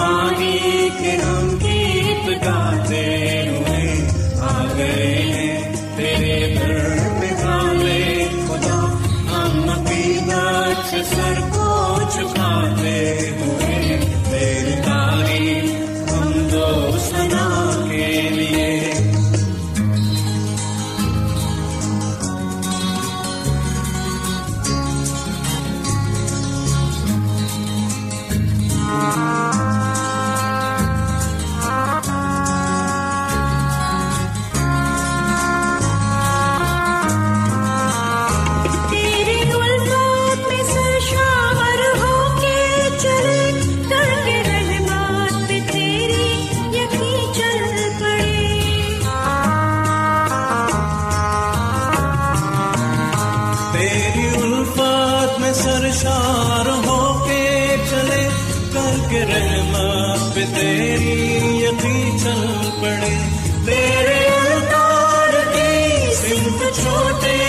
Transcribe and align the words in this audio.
مانی 0.00 0.88
کہ 0.98 1.16
ہم 1.22 1.59
تیری 53.72 54.28
الفت 54.42 55.40
میں 55.40 55.52
سرشار 55.52 56.68
ہو 56.86 57.24
کے 57.28 57.76
چلے، 57.90 58.28
کر 58.72 58.96
کے 59.10 59.24
رحمت 59.24 60.34
پہ 60.34 60.44
تیری 60.54 61.64
یقین 61.64 62.18
چل 62.18 62.70
پڑے۔ 62.80 63.14
تیرے 63.66 64.18
کی 65.52 66.14
سمت 66.14 66.76
چھوٹے 66.76 67.39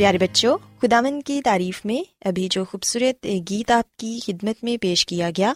پیارے 0.00 0.18
بچوں 0.18 0.58
خدامن 0.82 1.22
کی 1.22 1.42
تعریف 1.42 1.84
میں 1.84 2.28
ابھی 2.28 2.48
جو 2.50 2.64
خوبصورت 2.64 3.26
گیت 3.50 3.70
آپ 3.70 3.96
کی 3.96 4.18
خدمت 4.26 4.64
میں 4.64 4.76
پیش 4.76 5.06
کیا 5.06 5.30
گیا، 5.38 5.52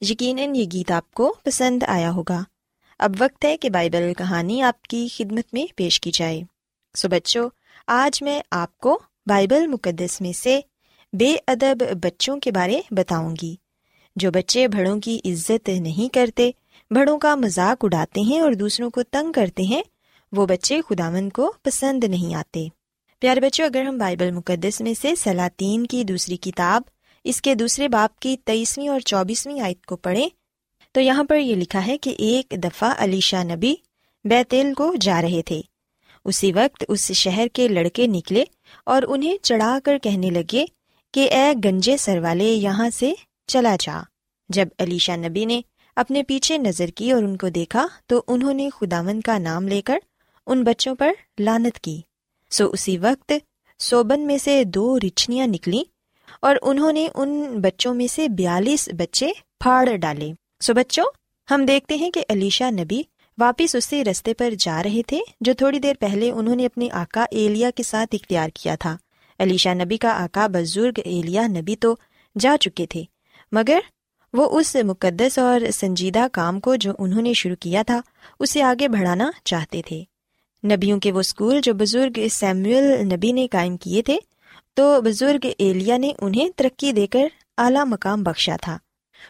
یقیناً 0.00 0.54
یہ 0.54 0.64
گیت 0.72 0.90
آپ 0.90 1.10
کو 1.10 1.34
پسند 1.44 1.82
آیا 1.86 2.10
ہوگا۔ 2.10 2.44
اب 2.98 3.14
وقت 3.18 3.44
ہے 3.44 3.56
کہ 3.56 3.70
بائبل 3.70 4.12
کہانی 4.18 4.62
آپ 4.62 4.82
کی 4.82 5.08
خدمت 5.16 5.54
میں 5.54 5.66
پیش 5.76 6.00
کی 6.00 6.10
جائے۔ 6.14 6.42
سو 6.94 7.08
بچوں، 7.08 7.48
آج 7.86 8.22
میں 8.22 8.40
آپ 8.50 8.78
کو 8.78 8.98
بائبل 9.26 9.66
مقدس 9.66 10.20
میں 10.20 10.32
سے 10.32 10.60
بے 11.12 11.36
ادب 11.46 11.84
بچوں 12.02 12.36
کے 12.36 12.52
بارے 12.52 12.80
بتاؤں 12.90 13.36
گی۔ 13.42 13.56
جو 14.16 14.30
بچے 14.30 14.68
بڑوں 14.68 15.00
کی 15.00 15.20
عزت 15.24 15.68
نہیں 15.68 16.14
کرتے، 16.14 16.50
بڑوں 16.90 17.18
کا 17.18 17.34
مذاق 17.34 17.84
اڑاتے 17.84 18.20
ہیں 18.20 18.40
اور 18.40 18.52
دوسروں 18.52 18.90
کو 18.90 19.02
تنگ 19.02 19.32
کرتے 19.32 19.62
ہیں، 19.62 19.82
وہ 20.32 20.46
بچے 20.46 20.80
خداون 20.88 21.30
کو 21.30 21.52
پسند 21.62 22.04
نہیں 22.04 22.34
آتے۔ 22.34 22.68
پیارے 23.20 23.40
بچوں، 23.40 23.66
اگر 23.66 23.82
ہم 23.82 23.98
بائبل 23.98 24.30
مقدس 24.30 24.80
میں 24.80 24.94
سے 25.02 25.14
سلاطین 25.14 25.86
کی 25.86 26.04
دوسری 26.04 26.36
کتاب، 26.36 26.82
اس 27.24 27.42
کے 27.42 27.54
دوسرے 27.54 27.88
باپ 27.88 28.18
کی 28.18 28.36
تیئیسویں 28.36 28.88
اور 28.88 29.00
چوبیسویں 29.00 29.60
آیت 29.60 29.86
کو 29.86 29.96
پڑھیں، 29.96 30.28
تو 30.92 31.00
یہاں 31.00 31.24
پر 31.24 31.36
یہ 31.36 31.54
لکھا 31.54 31.86
ہے 31.86 31.98
کہ 31.98 32.14
ایک 32.18 32.54
دفعہ 32.64 32.94
علیشا 32.98 33.42
نبی 33.42 33.74
بیتیل 34.24 34.74
کو 34.74 34.94
جا 35.00 35.22
رہے 35.22 35.42
تھے۔ 35.42 35.60
اسی 36.24 36.52
وقت 36.52 36.84
اس 36.88 37.12
شہر 37.12 37.46
کے 37.52 37.68
لڑکے 37.68 38.06
نکلے 38.06 38.44
اور 38.86 39.02
انہیں 39.08 39.36
چڑھا 39.42 39.78
کر 39.84 39.98
کہنے 39.98 40.30
لگے 40.30 40.64
کہ 41.12 41.28
اے 41.30 41.52
گنجے 41.64 41.96
سر 41.96 42.18
والے، 42.18 42.44
یہاں 42.44 42.90
سے 42.90 43.12
چلا 43.46 43.76
جا۔ 43.80 44.02
جب 44.48 44.68
علیشا 44.78 45.16
نبی 45.16 45.44
نے 45.44 45.60
اپنے 45.96 46.22
پیچھے 46.22 46.58
نظر 46.58 46.86
کی 46.86 47.10
اور 47.12 47.22
ان 47.22 47.36
کو 47.36 47.48
دیکھا، 47.48 47.86
تو 48.06 48.22
انہوں 48.28 48.54
نے 48.54 48.68
خداون 48.70 49.20
کا 49.20 49.38
نام 49.38 49.68
لے 49.68 49.82
کر 49.82 49.98
ان 50.46 50.64
بچوں 50.64 50.94
پر 50.94 51.12
لانت 51.38 51.78
کی۔ 51.78 52.00
سو 52.54 52.68
اسی 52.72 52.98
وقت 52.98 53.32
سوبن 53.80 54.26
میں 54.26 54.38
سے 54.38 54.64
دو 54.64 54.98
رچنیاں 54.98 55.46
نکلی 55.46 55.82
اور 56.42 56.56
انہوں 56.62 56.92
نے 56.92 57.08
ان 57.14 57.60
بچوں 57.60 57.94
میں 57.94 58.06
سے 58.06 58.28
بیالیس 58.28 58.88
بچے 58.98 59.30
پھاڑ 59.60 59.96
ڈالے۔ 59.96 60.32
سو 60.60 60.74
بچوں، 60.74 61.04
ہم 61.50 61.64
دیکھتے 61.66 61.94
ہیں 61.94 62.10
کہ 62.10 62.24
علیشا 62.28 62.70
نبی 62.70 63.02
واپس 63.38 63.74
اسی 63.74 64.04
رستے 64.04 64.34
پر 64.34 64.54
جا 64.58 64.82
رہے 64.82 65.02
تھے 65.06 65.20
جو 65.40 65.52
تھوڑی 65.52 65.78
دیر 65.78 65.94
پہلے 66.00 66.30
انہوں 66.30 66.56
نے 66.56 66.66
اپنے 66.66 66.88
آکا 66.92 67.24
ایلیا 67.30 67.70
کے 67.70 67.82
ساتھ 67.82 68.14
اختیار 68.14 68.48
کیا 68.54 68.74
تھا۔ 68.74 68.96
علیشا 69.38 69.74
نبی 69.74 69.96
کا 69.96 70.22
آکا 70.24 70.46
بزرگ 70.46 71.00
ایلیا 71.04 71.46
نبی 71.46 71.76
تو 71.76 71.94
جا 72.38 72.56
چکے 72.60 72.86
تھے، 72.86 73.02
مگر 73.52 73.78
وہ 74.32 74.58
اس 74.58 74.76
مقدس 74.84 75.38
اور 75.38 75.70
سنجیدہ 75.70 76.26
کام 76.32 76.60
کو 76.60 76.74
جو 76.74 76.92
انہوں 76.98 77.22
نے 77.22 77.32
شروع 77.32 77.56
کیا 77.60 77.82
تھا، 77.82 78.00
اسے 78.40 78.62
آگے 78.62 78.88
بڑھانا 78.88 79.30
چاہتے 79.44 79.82
تھے۔ 79.86 80.02
نبیوں 80.64 81.00
کے 81.00 81.12
وہ 81.12 81.20
اسکول 81.20 81.60
جو 81.62 81.74
بزرگ 81.74 82.18
سیموئل 82.30 83.06
نبی 83.06 83.32
نے 83.32 83.48
قائم 83.48 83.76
کیے 83.76 84.02
تھے، 84.02 84.18
تو 84.74 85.00
بزرگ 85.00 85.46
ایلیا 85.58 85.96
نے 85.96 86.12
انہیں 86.20 86.48
ترقی 86.56 86.92
دے 86.92 87.06
کر 87.06 87.26
اعلیٰ 87.58 87.86
مقام 87.86 88.22
بخشا 88.22 88.56
تھا۔ 88.62 88.78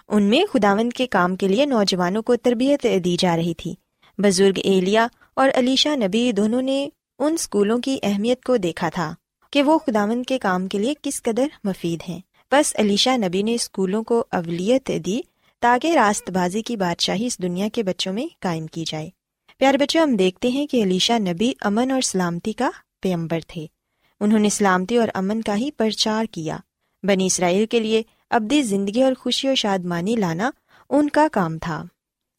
ان 0.08 0.22
میں 0.22 0.42
خداون 0.52 0.90
کے 0.90 1.06
کام 1.06 1.36
کے 1.36 1.48
لیے 1.48 1.64
نوجوانوں 1.64 2.22
کو 2.22 2.36
تربیت 2.36 2.86
دی 3.04 3.16
جا 3.18 3.36
رہی 3.36 3.54
تھی۔ 3.54 3.74
بزرگ 4.18 4.58
ایلیا 4.64 5.06
اور 5.34 5.48
علیشا 5.54 5.94
نبی 5.94 6.32
دونوں 6.32 6.62
نے 6.62 6.88
ان 7.18 7.32
اسکولوں 7.32 7.78
کی 7.78 7.98
اہمیت 8.02 8.44
کو 8.44 8.56
دیکھا 8.56 8.88
تھا 8.88 9.14
کہ 9.50 9.62
وہ 9.62 9.78
خداون 9.78 10.22
کے 10.22 10.38
کام 10.38 10.66
کے 10.66 10.78
لیے 10.78 10.94
کس 11.02 11.22
قدر 11.22 11.46
مفید 11.64 12.00
ہیں۔ 12.08 12.20
بس 12.52 12.76
علیشا 12.78 13.16
نبی 13.16 13.42
نے 13.42 13.54
اسکولوں 13.54 14.02
کو 14.02 14.24
اولیت 14.30 14.90
دی 15.06 15.20
تاکہ 15.60 15.92
راست 15.92 16.30
بازی 16.30 16.62
کی 16.62 16.76
بادشاہی 16.76 17.26
اس 17.26 17.42
دنیا 17.42 17.68
کے 17.72 17.82
بچوں 17.82 18.12
میں 18.12 18.26
قائم 18.40 18.66
کی 18.66 18.84
جائے۔ 18.86 19.10
پیارے 19.58 19.76
بچوں، 19.76 20.02
ہم 20.02 20.16
دیکھتے 20.16 20.48
ہیں 20.48 20.66
کہ 20.66 20.82
علیشا 20.82 21.18
نبی 21.18 21.52
امن 21.60 21.90
اور 21.90 22.00
سلامتی 22.00 22.52
کا 22.52 22.70
پیمبر 23.02 23.40
تھے۔ 23.48 23.66
انہوں 24.20 24.38
نے 24.38 24.48
سلامتی 24.48 24.96
اور 24.96 25.08
امن 25.14 25.42
کا 25.42 25.56
ہی 25.56 25.70
پرچار 25.70 26.24
کیا۔ 26.30 26.56
بنی 27.02 27.26
اسرائیل 27.26 27.66
کے 27.66 27.80
لیے 27.80 28.02
ابدی 28.30 28.62
زندگی 28.62 29.02
اور 29.02 29.12
خوشی 29.18 29.48
و 29.48 29.54
شادمانی 29.54 30.16
لانا 30.16 30.50
ان 30.90 31.08
کا 31.08 31.26
کام 31.32 31.58
تھا۔ 31.58 31.84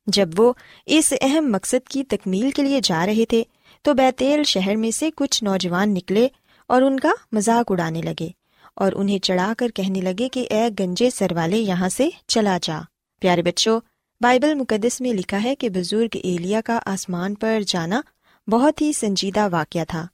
جب 0.08 0.30
وہ 0.38 0.54
اس 0.86 1.14
اہم 1.22 1.52
مقصد 1.52 1.88
کی 1.88 2.04
تکمیل 2.04 2.52
کے 2.52 2.62
لیے 2.62 2.80
جا 2.84 3.06
رہے 3.06 3.26
تھے، 3.26 3.44
تو 3.82 3.94
بیتیل 3.94 4.44
شہر 4.44 4.76
میں 4.76 4.92
سے 4.92 5.10
کچھ 5.16 5.44
نوجوان 5.44 5.94
نکلے 5.94 6.28
اور 6.68 6.82
ان 6.82 7.00
کا 7.00 7.12
مذاق 7.32 7.72
اڑانے 7.72 8.02
لگے 8.02 8.30
اور 8.76 8.92
انہیں 8.96 9.20
چڑھا 9.20 9.54
کر 9.58 9.68
کہنے 9.70 10.02
لگے 10.02 10.30
کہ 10.30 10.48
اے 10.50 10.70
گنجے 10.80 11.10
سر 11.10 11.32
والے، 11.32 11.58
یہاں 11.58 11.90
سے 11.90 12.10
چلا 12.28 12.58
جا۔ 12.62 12.82
پیارے 13.20 13.42
بچوں 13.42 13.80
بائبل 14.26 14.54
مقدس 14.54 15.02
میں 15.02 15.14
لکھا 15.14 15.44
ہے 15.44 15.56
کہ 15.56 15.70
بزرگ 15.70 16.18
ایلیا 16.24 16.62
کا 16.62 16.80
آسمان 16.86 17.36
پر 17.36 17.60
جانا 17.68 18.02
بہت 18.48 18.82
ہی 18.82 18.94
سنجیدہ 18.94 19.48
واقعہ 19.52 19.84
تھا۔ 19.88 20.08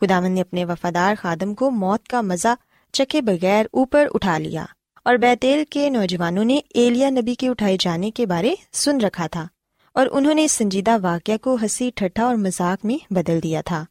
خدامن 0.00 0.32
نے 0.32 0.40
اپنے 0.40 0.64
وفادار 0.64 1.14
خادم 1.20 1.54
کو 1.54 1.70
موت 1.70 2.08
کا 2.08 2.20
مزہ 2.20 2.54
چکے 2.92 3.20
بغیر 3.20 3.66
اوپر 3.72 4.08
اٹھا 4.14 4.38
لیا 4.38 4.64
اور 5.02 5.14
بیتیل 5.14 5.64
کے 5.70 5.90
نوجوانوں 5.90 6.44
نے 6.44 6.60
ایلیا 6.74 7.10
نبی 7.10 7.34
کے 7.34 7.48
اٹھائے 7.48 7.76
جانے 7.80 8.10
کے 8.10 8.26
بارے 8.26 8.54
سن 8.72 9.00
رکھا 9.00 9.26
تھا 9.26 9.46
اور 9.92 10.06
انہوں 10.12 10.34
نے 10.34 10.44
اس 10.44 10.52
سنجیدہ 10.52 10.96
واقعہ 11.02 11.36
کو 11.36 11.56
ہنسی 11.62 11.90
ٹھٹا 11.94 12.24
اور 12.24 12.36
مذاق 12.36 12.84
میں 12.84 13.12
بدل 13.12 13.42
دیا 13.42 13.60
تھا۔ 13.60 13.84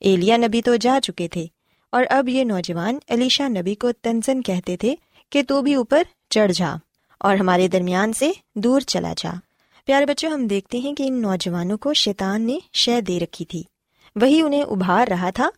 ایلیا 0.00 0.36
نبی 0.36 0.62
تو 0.62 0.76
جا 0.76 0.98
چکے 1.02 1.28
تھے 1.28 1.46
اور 1.90 2.04
اب 2.10 2.28
یہ 2.28 2.44
نوجوان 2.44 2.98
علیشا 3.08 3.48
نبی 3.48 3.74
کو 3.74 3.92
تنزن 3.92 4.42
کہتے 4.42 4.76
تھے 4.76 4.94
کہ 5.30 5.42
تو 5.48 5.62
بھی 5.62 5.74
اوپر 5.74 6.02
چڑھ 6.30 6.52
جا۔ 6.52 6.76
اور 7.20 7.36
ہمارے 7.36 7.68
درمیان 7.68 8.12
سے 8.12 8.30
دور 8.54 8.80
چلا 8.80 9.12
جا۔ 9.16 9.30
پیارے 9.84 10.06
بچوں، 10.06 10.30
ہم 10.30 10.46
دیکھتے 10.46 10.78
ہیں 10.78 10.94
کہ 10.94 11.02
ان 11.02 11.22
نوجوانوں 11.22 11.78
کو 11.78 11.94
شیطان 11.94 12.42
نے 12.42 12.58
شہ 12.72 13.00
دے 13.00 13.20
رکھی 13.20 13.44
تھی۔ 13.44 13.62
وہی 14.16 14.40
انہیں 14.40 14.62
ابھار 14.62 15.08
رہا 15.08 15.30
تھا 15.30 15.48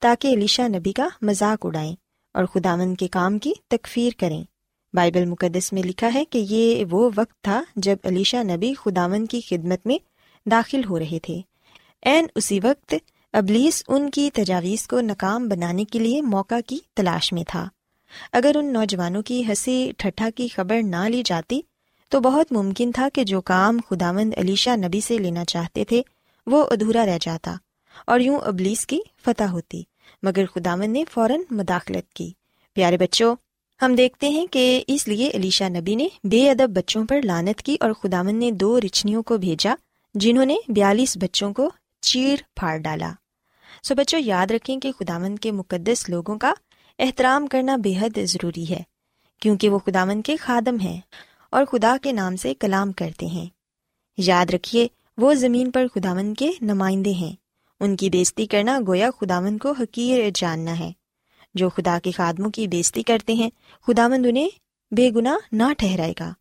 تاکہ 0.00 0.28
علیشا 0.28 0.68
نبی 0.68 0.92
کا 0.92 1.08
مذاق 1.22 1.66
اڑائیں 1.66 1.96
اور 2.34 2.44
خدامن 2.44 2.94
کے 2.94 3.08
کام 3.08 3.38
کی 3.38 3.52
تکفیر 3.68 4.10
کریں۔ 4.18 4.44
بائبل 4.92 5.24
مقدس 5.24 5.72
میں 5.72 5.82
لکھا 5.82 6.14
ہے 6.14 6.24
کہ 6.24 6.46
یہ 6.50 6.84
وہ 6.90 7.10
وقت 7.16 7.44
تھا 7.44 7.62
جب 7.76 7.96
علیشا 8.04 8.42
نبی 8.42 8.74
خدامن 8.74 9.26
کی 9.26 9.40
خدمت 9.40 9.86
میں 9.86 9.98
داخل 10.50 10.80
ہو 10.84 10.98
رہے 10.98 11.18
تھے۔ 11.22 11.40
این، 12.02 12.26
اسی 12.34 12.60
وقت 12.62 12.94
ابلیس 13.32 13.82
ان 13.88 14.10
کی 14.10 14.30
تجاویز 14.34 14.88
کو 14.88 15.00
ناکام 15.00 15.48
بنانے 15.48 15.84
کے 15.84 15.98
لیے 15.98 16.22
موقع 16.22 16.54
کی 16.66 16.78
تلاش 16.94 17.32
میں 17.32 17.44
تھا۔ 17.48 17.68
اگر 18.32 18.52
ان 18.54 18.72
نوجوانوں 18.72 19.22
کی 19.22 19.46
ہنسی 19.46 19.92
ٹھٹھا 19.98 20.28
کی 20.34 20.48
خبر 20.48 20.80
نہ 20.82 21.08
لی 21.08 21.22
جاتی، 21.24 21.60
تو 22.08 22.20
بہت 22.20 22.52
ممکن 22.52 22.92
تھا 22.92 23.08
کہ 23.12 23.24
جو 23.24 23.40
کام 23.40 23.78
خداوند 23.90 24.34
علیشا 24.36 24.76
نبی 24.76 25.00
سے 25.00 25.18
لینا 25.18 25.44
چاہتے 25.44 25.84
تھے، 25.84 26.02
وہ 26.46 26.64
ادھورا 26.70 27.06
رہ 27.06 27.18
جاتا 27.20 27.54
اور 28.06 28.20
یوں 28.20 28.38
ابلیس 28.38 28.86
کی 28.86 29.00
فتح 29.24 29.44
ہوتی۔ 29.44 29.82
مگر 30.22 30.46
خداوند 30.46 30.92
نے 30.92 31.04
فوراً 31.10 31.40
مداخلت 31.50 32.12
کی۔ 32.12 32.32
پیارے 32.74 32.96
بچوں، 32.96 33.36
ہم 33.82 33.94
دیکھتے 33.94 34.28
ہیں 34.28 34.46
کہ 34.46 34.84
اس 34.86 35.08
لیے 35.08 35.30
علیشا 35.34 35.68
نبی 35.68 35.94
نے 35.94 36.08
بے 36.24 36.50
ادب 36.50 36.70
بچوں 36.70 37.06
پر 37.06 37.22
لانت 37.24 37.62
کی 37.62 37.76
اور 37.80 37.92
خداون 37.92 38.36
نے 38.36 38.50
دو 38.50 38.80
رچنیوں 38.80 39.22
کو 39.22 39.36
بھیجا، 39.36 39.74
جنہوں 40.14 40.44
نے 40.44 40.56
بیالیس 40.68 41.16
بچوں 41.16 41.52
کو 41.52 41.70
چیر 42.00 42.36
پھاڑ 42.56 42.78
ڈالا۔ 42.78 43.12
سو 43.82 43.94
بچوں، 43.94 44.20
یاد 44.20 44.50
رکھیں 44.50 44.80
کہ 44.80 44.92
خداون 44.92 45.36
کے 45.36 45.52
مقدس 45.52 46.08
لوگوں 46.08 46.38
کا 46.38 46.52
احترام 47.02 47.46
کرنا 47.46 47.76
بے 47.76 47.94
حد 48.00 48.18
ضروری 48.24 48.70
ہے، 48.70 48.82
کیونکہ 49.40 49.68
وہ 49.68 49.78
خداون 49.78 50.22
کے 50.22 50.36
خادم 50.36 50.76
ہیں 50.80 51.00
اور 51.50 51.64
خدا 51.64 51.96
کے 52.02 52.12
نام 52.12 52.36
سے 52.36 52.54
کلام 52.54 52.92
کرتے 52.92 53.26
ہیں۔ 53.26 53.46
یاد 54.18 54.46
رکھیے، 54.46 54.88
وہ 55.16 55.34
زمین 55.34 55.70
پر 55.70 55.86
خداون 55.94 56.34
کے 56.34 56.50
نمائندے 56.60 57.10
ہیں۔ 57.10 57.32
ان 57.80 57.96
کی 57.96 58.10
بےزتی 58.10 58.46
کرنا 58.46 58.78
گویا 58.86 59.10
خداون 59.20 59.58
کو 59.58 59.72
حقیر 59.72 60.30
جاننا 60.34 60.78
ہے۔ 60.78 60.92
جو 61.54 61.68
خدا 61.68 61.98
کے 62.02 62.10
خادموں 62.10 62.50
کی 62.50 62.68
بےزتی 62.68 63.02
کرتے 63.02 63.32
ہیں 63.32 63.50
خداوند 63.86 64.26
انہیں 64.26 64.48
بے 64.90 65.10
گناہ 65.10 65.36
نہ 65.52 65.72
ٹھہرائے 65.78 66.14
گا۔ 66.20 66.32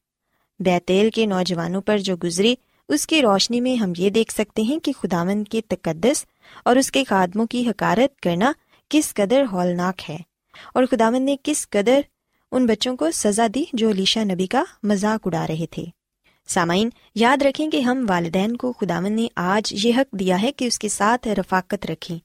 بیتیل 0.60 1.10
کے 1.10 1.26
نوجوانوں 1.26 1.82
پر 1.82 1.98
جو 1.98 2.16
گزری، 2.24 2.56
اس 2.90 3.08
کی 3.08 3.22
روشنی 3.22 3.62
میں 3.62 3.76
ہم 3.76 3.94
یہ 3.98 4.10
دیکھ 4.10 4.34
سکتے 4.34 4.62
ہیں 4.62 4.80
کہ 4.80 4.92
خداون 4.92 5.44
کے 5.44 5.62
تقدس 5.68 6.26
اور 6.66 6.76
اس 6.76 6.92
کے 6.92 7.04
خادموں 7.04 7.46
کی 7.46 7.70
حکارت 7.70 8.22
کرنا 8.22 8.52
کس 8.90 9.14
قدر 9.14 9.44
ہولناک 9.52 10.10
ہے۔ 10.10 10.18
اور 10.74 10.84
خداون 10.92 11.22
نے 11.22 11.36
کس 11.44 11.70
قدر 11.70 12.02
ان 12.52 12.66
بچوں 12.66 12.96
کو 12.96 13.12
سزا 13.12 13.48
دی 13.56 13.64
جو 13.74 13.90
علیشا 13.90 14.24
نبی 14.24 14.48
کا 14.48 14.64
مذاق 14.84 15.28
اڑا 15.28 15.48
رہے 15.48 15.66
تھے۔ 15.72 15.86
سامعین، 16.48 16.90
یاد 17.16 17.42
رکھیں 17.42 17.70
کہ 17.70 17.80
ہم 17.80 18.06
والدین 18.10 18.58
کو 18.58 18.74
خداون 18.74 19.14
نے 19.14 19.28
آج 19.36 19.86
یہ 19.88 19.94
حق 19.98 20.12
دیا 20.12 20.42
ہے 20.42 20.52
کہ 20.52 20.66
اس 20.66 20.80
کے 20.80 20.90
ساتھ 20.90 21.28
رفاقت 21.28 21.86
رکھیں۔ 21.86 22.20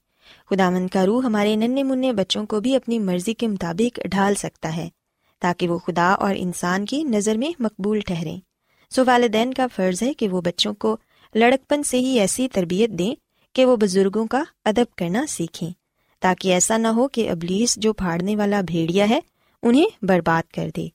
خداون 0.49 0.87
کا 0.87 1.05
روح 1.05 1.25
ہمارے 1.25 1.55
ننے 1.55 1.83
منع 1.83 2.11
بچوں 2.11 2.45
کو 2.45 2.59
بھی 2.59 2.75
اپنی 2.75 2.99
مرضی 2.99 3.33
کے 3.33 3.47
مطابق 3.47 3.99
ڈھال 4.05 4.35
سکتا 4.35 4.75
ہے 4.75 4.89
تاکہ 5.39 5.67
وہ 5.67 5.77
خدا 5.77 6.11
اور 6.11 6.35
انسان 6.37 6.85
کی 6.85 7.03
نظر 7.03 7.37
میں 7.37 7.51
مقبول 7.59 7.99
ٹھہریں۔ 7.99 8.39
سو 8.89 9.03
والدین 9.07 9.53
کا 9.53 9.67
فرض 9.75 10.03
ہے 10.03 10.13
کہ 10.13 10.27
وہ 10.27 10.41
بچوں 10.41 10.73
کو 10.73 10.97
لڑکپن 11.35 11.83
سے 11.83 11.99
ہی 11.99 12.19
ایسی 12.19 12.47
تربیت 12.49 12.89
دیں 12.89 13.15
کہ 13.53 13.65
وہ 13.65 13.75
بزرگوں 13.75 14.27
کا 14.27 14.43
ادب 14.65 14.95
کرنا 14.97 15.25
سیکھیں۔ 15.29 15.71
تاکہ 16.25 16.53
ایسا 16.53 16.77
نہ 16.77 16.87
ہو 16.87 17.07
کہ 17.07 17.29
ابلیس 17.29 17.75
جو 17.75 17.93
پھاڑنے 17.93 18.35
والا 18.35 18.61
بھیڑیا 18.61 19.09
ہے، 19.09 19.19
انہیں 19.63 19.85
برباد 20.01 20.51
کر 20.51 20.69
دے۔ 20.77 20.87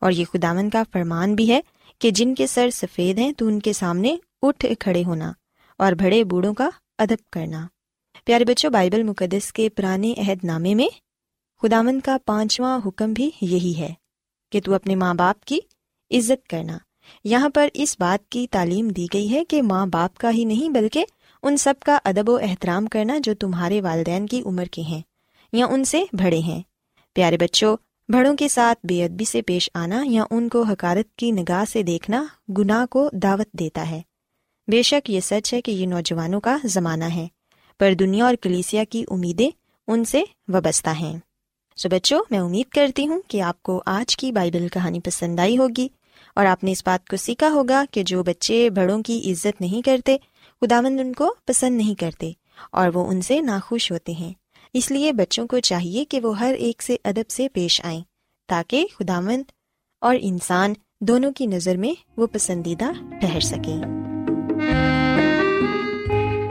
اور 0.00 0.12
یہ 0.12 0.24
خدامن 0.32 0.70
کا 0.70 0.82
فرمان 0.92 1.34
بھی 1.34 1.48
ہے 1.52 1.60
کہ 1.98 2.10
جن 2.10 2.34
کے 2.34 2.46
سر 2.46 2.70
سفید 2.70 3.18
ہیں 3.18 3.32
تو 3.32 3.46
ان 3.46 3.60
کے 3.60 3.72
سامنے 3.72 4.16
اٹھ 4.42 4.66
کھڑے 4.80 5.04
ہونا 5.04 5.32
اور 5.78 5.92
بڑے 5.92 6.24
بوڑھوں 6.24 6.54
کا 6.54 6.70
ادب 6.98 7.30
کرنا۔ 7.32 7.66
پیارے 8.24 8.44
بچوں، 8.44 8.70
بائبل 8.70 9.02
مقدس 9.02 9.52
کے 9.52 9.68
پرانے 9.68 10.14
عہد 10.18 10.44
نامے 10.44 10.74
میں 10.74 10.88
خداوند 11.62 12.00
کا 12.00 12.16
پانچواں 12.26 12.78
حکم 12.86 13.12
بھی 13.12 13.30
یہی 13.40 13.74
ہے 13.78 13.94
کہ 14.52 14.60
تو 14.60 14.74
اپنے 14.74 14.94
ماں 14.94 15.14
باپ 15.14 15.44
کی 15.44 15.58
عزت 16.10 16.48
کرنا۔ 16.48 16.78
یہاں 17.24 17.48
پر 17.48 17.68
اس 17.74 17.96
بات 18.00 18.28
کی 18.28 18.46
تعلیم 18.50 18.88
دی 18.88 19.06
گئی 19.12 19.30
ہے 19.30 19.44
کہ 19.44 19.62
ماں 19.62 19.86
باپ 19.86 20.18
کا 20.18 20.30
ہی 20.30 20.44
نہیں 20.44 20.68
بلکہ 20.68 21.04
ان 21.42 21.56
سب 21.56 21.74
کا 21.84 21.98
ادب 22.04 22.28
و 22.28 22.38
احترام 22.42 22.86
کرنا 22.86 23.18
جو 23.22 23.34
تمہارے 23.34 23.80
والدین 23.80 24.26
کی 24.26 24.42
عمر 24.46 24.64
کے 24.64 24.82
ہیں 24.82 25.02
یا 25.52 25.66
ان 25.66 25.84
سے 25.84 26.04
بڑے 26.12 26.38
ہیں۔ 26.38 26.62
پیارے 27.14 27.36
بچوں 27.36 27.76
بڑوں 28.08 28.36
کے 28.36 28.48
ساتھ 28.48 28.86
بے 28.86 29.04
ادبی 29.04 29.24
سے 29.24 29.42
پیش 29.42 29.70
آنا 29.74 30.02
یا 30.06 30.24
ان 30.30 30.48
کو 30.48 30.62
حکارت 30.62 31.16
کی 31.16 31.30
نگاہ 31.30 31.64
سے 31.72 31.82
دیکھنا 31.82 32.24
گناہ 32.58 32.86
کو 32.86 33.10
دعوت 33.12 33.52
دیتا 33.52 33.90
ہے۔ 33.90 34.00
بے 34.68 34.82
شک 34.82 35.10
یہ 35.10 35.20
سچ 35.20 35.54
ہے 35.54 35.60
کہ 35.60 35.70
یہ 35.70 35.86
نوجوانوں 35.86 36.40
کا 36.40 36.56
زمانہ 36.64 37.04
ہے، 37.04 37.26
پر 37.78 37.94
دنیا 37.94 38.24
اور 38.24 38.34
کلیسیا 38.42 38.84
کی 38.84 39.04
امیدیں 39.10 39.50
ان 39.88 40.04
سے 40.04 40.22
وابستہ 40.48 40.90
ہیں۔ 40.90 41.18
سو 41.76 41.88
بچوں، 41.88 42.24
میں 42.30 42.38
امید 42.38 42.72
کرتی 42.72 43.06
ہوں 43.06 43.20
کہ 43.28 43.42
آپ 43.42 43.62
کو 43.62 43.82
آج 43.86 44.16
کی 44.16 44.32
بائبل 44.32 44.68
کہانی 44.68 45.00
پسند 45.00 45.40
آئی 45.40 45.58
ہوگی 45.58 45.88
اور 46.36 46.46
آپ 46.46 46.64
نے 46.64 46.72
اس 46.72 46.82
بات 46.86 47.08
کو 47.08 47.16
سیکھا 47.16 47.50
ہوگا 47.50 47.84
کہ 47.90 48.02
جو 48.02 48.22
بچے 48.22 48.70
بڑوں 48.70 49.02
کی 49.02 49.32
عزت 49.32 49.60
نہیں 49.60 49.82
کرتے 49.82 50.16
خداوند 50.60 51.00
ان 51.00 51.12
کو 51.12 51.34
پسند 51.46 51.76
نہیں 51.76 51.94
کرتے 51.94 52.32
اور 52.72 52.88
وہ 52.94 53.06
ان 53.06 53.20
سے 53.20 53.40
ناخوش 53.40 53.92
ہوتے 53.92 54.12
ہیں۔ 54.12 54.32
اس 54.74 54.90
لیے 54.90 55.12
بچوں 55.12 55.46
کو 55.46 55.58
چاہیے 55.58 56.04
کہ 56.04 56.20
وہ 56.20 56.40
ہر 56.40 56.54
ایک 56.58 56.82
سے 56.82 56.96
ادب 57.04 57.30
سے 57.30 57.48
پیش 57.48 57.80
آئیں 57.84 58.00
تاکہ 58.48 58.86
خداوند 58.98 59.42
اور 60.00 60.16
انسان 60.20 60.72
دونوں 61.00 61.32
کی 61.32 61.46
نظر 61.46 61.76
میں 61.76 61.94
وہ 62.16 62.26
پسندیدہ 62.26 62.90
ٹھہر 63.20 63.40
سکیں۔ 63.40 63.82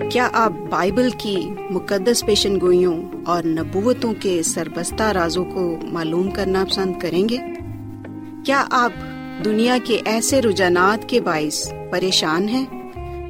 کیا 0.09 0.29
آپ 0.33 0.53
بائبل 0.69 1.09
کی 1.17 1.37
مقدس 1.69 2.25
پیشن 2.25 2.61
گوئیوں 2.61 3.03
اور 3.25 3.43
نبوتوں 3.43 4.13
کے 4.19 4.43
سربستہ 4.43 5.03
رازوں 5.03 5.45
کو 5.45 5.77
معلوم 5.83 6.31
کرنا 6.31 6.65
پسند 6.69 6.99
کریں 6.99 7.29
گے؟ 7.29 7.37
کیا 8.45 8.65
آپ 8.71 8.91
دنیا 9.45 9.77
کے 9.83 10.01
ایسے 10.05 10.41
رجحانات 10.41 11.09
کے 11.09 11.21
باعث 11.21 11.73
پریشان 11.91 12.49
ہیں؟ 12.49 12.78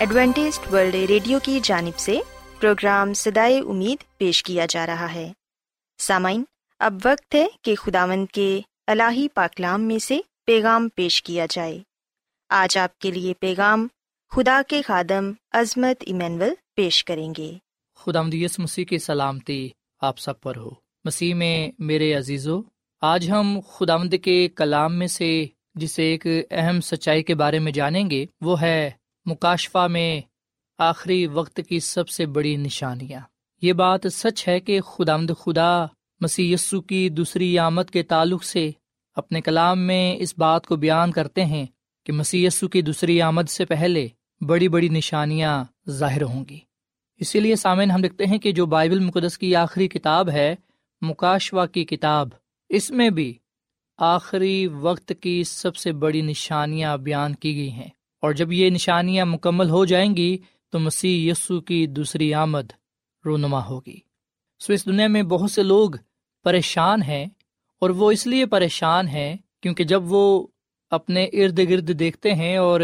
Adventist 0.00 0.72
World 0.72 0.94
Radio 0.94 1.38
کی 1.42 1.60
جانب 1.62 1.98
سے 1.98 2.20
پروگرام 2.60 3.12
سدائے 3.12 3.58
امید 3.58 4.18
پیش 4.18 4.42
کیا 4.42 4.66
جا 4.68 4.86
رہا 4.86 5.14
ہے۔ 5.14 5.32
سامعین، 5.98 6.44
اب 6.78 6.94
وقت 7.04 7.34
ہے 7.34 7.46
کہ 7.62 7.74
خداوند 7.74 8.26
کے 8.32 8.60
الہی 8.86 9.28
پاکلام 9.34 9.82
میں 9.82 9.98
سے 9.98 10.18
پیغام 10.46 10.88
پیش 10.94 11.22
کیا 11.22 11.46
جائے۔ 11.50 11.78
آج 12.48 12.78
آپ 12.78 12.98
کے 12.98 13.10
لیے 13.10 13.34
پیغام 13.40 13.88
خدا 14.30 14.60
کے 14.68 14.82
خادم 14.82 15.32
عظمت 15.52 15.96
ایمینول 16.00 16.54
پیش 16.76 17.04
کریں 17.04 17.34
گے۔ 17.38 17.52
خدا 17.96 18.22
مدیس 18.22 18.58
مسیح 18.58 18.84
کی 18.84 18.98
سلامتی 18.98 19.68
آپ 20.00 20.18
سب 20.18 20.40
پر 20.40 20.56
ہو۔ 20.56 20.70
مسیح 21.04 21.34
میں 21.34 21.70
میرے 21.78 22.14
عزیزو، 22.14 22.60
آج 23.00 23.30
ہم 23.30 23.60
خدا 23.68 23.96
مد 23.96 24.14
کے 24.22 24.48
کلام 24.48 24.98
میں 24.98 25.06
سے 25.06 25.46
جسے 25.74 26.02
ایک 26.02 26.26
اہم 26.50 26.80
سچائی 26.80 27.22
کے 27.22 27.34
بارے 27.34 27.58
میں 27.58 27.72
جانیں 27.72 28.10
گے، 28.10 28.26
وہ 28.40 28.60
ہے 28.60 28.90
مکاشفہ 29.24 29.86
میں 29.86 30.20
آخری 30.78 31.26
وقت 31.26 31.60
کی 31.68 31.80
سب 31.80 32.08
سے 32.08 32.26
بڑی 32.26 32.56
نشانیاں۔ 32.56 33.20
یہ 33.62 33.72
بات 33.72 34.00
سچ 34.12 34.48
ہے 34.48 34.60
کہ 34.60 34.80
خدا 34.80 35.16
مد 35.16 35.30
خدا 35.40 35.86
مسیح 36.20 36.54
یسو 36.54 36.80
کی 36.80 37.08
دوسری 37.08 37.58
آمد 37.58 37.90
کے 37.92 38.02
تعلق 38.02 38.44
سے 38.44 38.70
اپنے 39.14 39.40
کلام 39.40 39.78
میں 39.78 40.16
اس 40.18 40.34
بات 40.38 40.66
کو 40.66 40.76
بیان 40.76 41.12
کرتے 41.12 41.44
ہیں 41.44 41.66
کہ 42.06 42.12
مسی 42.12 42.48
کی 42.72 42.82
دوسری 42.82 43.22
آمد 43.22 43.48
سے 43.48 43.64
پہلے 43.64 44.08
بڑی 44.40 44.68
بڑی 44.68 44.88
نشانیاں 44.88 45.64
ظاہر 45.88 46.22
ہوں 46.22 46.44
گی۔ 46.50 46.58
اسی 47.16 47.40
لیے 47.40 47.56
سامعین، 47.56 47.90
ہم 47.90 48.00
دیکھتے 48.00 48.26
ہیں 48.26 48.38
کہ 48.38 48.52
جو 48.52 48.66
بائبل 48.66 48.98
مقدس 48.98 49.38
کی 49.38 49.56
آخری 49.56 49.88
کتاب 49.88 50.30
ہے 50.30 50.54
مکاشوا 51.00 51.66
کی 51.66 51.84
کتاب، 51.84 52.28
اس 52.68 52.90
میں 52.90 53.10
بھی 53.10 53.38
آخری 53.98 54.66
وقت 54.66 55.12
کی 55.20 55.44
سب 55.44 55.76
سے 55.76 55.92
بڑی 55.92 56.22
نشانیاں 56.22 56.96
بیان 56.96 57.34
کی 57.34 57.56
گئی 57.56 57.70
ہیں۔ 57.70 57.88
اور 58.22 58.32
جب 58.32 58.52
یہ 58.52 58.70
نشانیاں 58.70 59.24
مکمل 59.24 59.70
ہو 59.70 59.84
جائیں 59.84 60.16
گی 60.16 60.38
تو 60.70 60.78
مسیح 60.78 61.30
یسو 61.30 61.60
کی 61.60 61.86
دوسری 61.86 62.34
آمد 62.34 62.72
رونما 63.24 63.66
ہوگی۔ 63.66 63.96
سو 64.60 64.72
اس 64.72 64.86
دنیا 64.86 65.06
میں 65.06 65.22
بہت 65.22 65.50
سے 65.50 65.62
لوگ 65.62 65.90
پریشان 66.44 67.02
ہیں 67.02 67.26
اور 67.80 67.90
وہ 67.90 68.10
اس 68.10 68.26
لیے 68.26 68.46
پریشان 68.46 69.08
ہیں 69.08 69.36
کیونکہ 69.62 69.84
جب 69.84 70.02
وہ 70.12 70.46
اپنے 70.90 71.24
ارد 71.24 71.58
گرد 71.58 71.98
دیکھتے 71.98 72.34
ہیں 72.34 72.56
اور 72.56 72.80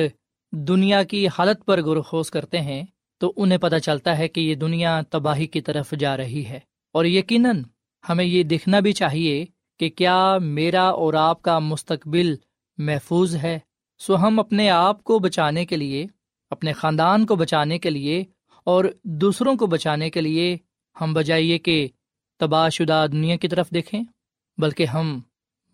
دنیا 0.53 1.03
کی 1.03 1.27
حالت 1.29 1.67
پر 1.67 1.83
غور 1.83 1.97
خوص 1.97 2.31
کرتے 2.31 2.61
ہیں 2.61 2.83
تو 3.19 3.33
انہیں 3.37 3.59
پتہ 3.59 3.77
چلتا 3.77 4.19
ہے 4.19 4.29
کہ 4.29 4.41
یہ 4.41 4.55
دنیا 4.55 5.01
تباہی 5.11 5.47
کی 5.47 5.61
طرف 5.61 5.95
جا 5.99 6.17
رہی 6.17 6.47
ہے۔ 6.47 6.61
اور 6.93 7.05
یقیناً 7.05 7.63
ہمیں 8.09 8.25
یہ 8.25 8.43
دیکھنا 8.43 8.81
بھی 8.81 8.93
چاہیے 8.93 9.47
کہ 9.81 9.89
کیا 9.89 10.39
میرا 10.39 10.89
اور 10.89 11.15
آپ 11.15 11.43
کا 11.43 11.59
مستقبل 11.59 12.35
محفوظ 12.79 13.37
ہے۔ 13.37 13.59
سو 13.99 14.17
ہم 14.17 14.39
اپنے 14.39 14.71
آپ 14.71 15.05
کو 15.05 15.19
بچانے 15.19 15.67
کے 15.67 15.77
لیے، 15.77 16.07
اپنے 16.51 16.73
خاندان 16.73 17.27
کو 17.27 17.37
بچانے 17.37 17.79
کے 17.79 17.91
لیے 17.91 18.25
اور 18.65 18.85
دوسروں 19.05 19.55
کو 19.55 19.67
بچانے 19.67 20.11
کے 20.11 20.21
لیے 20.21 20.57
ہم 21.01 21.15
بجائیے 21.15 21.59
کہ 21.59 21.89
تباہ 22.39 22.69
شدہ 22.69 23.07
دنیا 23.13 23.37
کی 23.37 23.49
طرف 23.49 23.71
دیکھیں، 23.71 24.03
بلکہ 24.59 24.87
ہم 24.87 25.21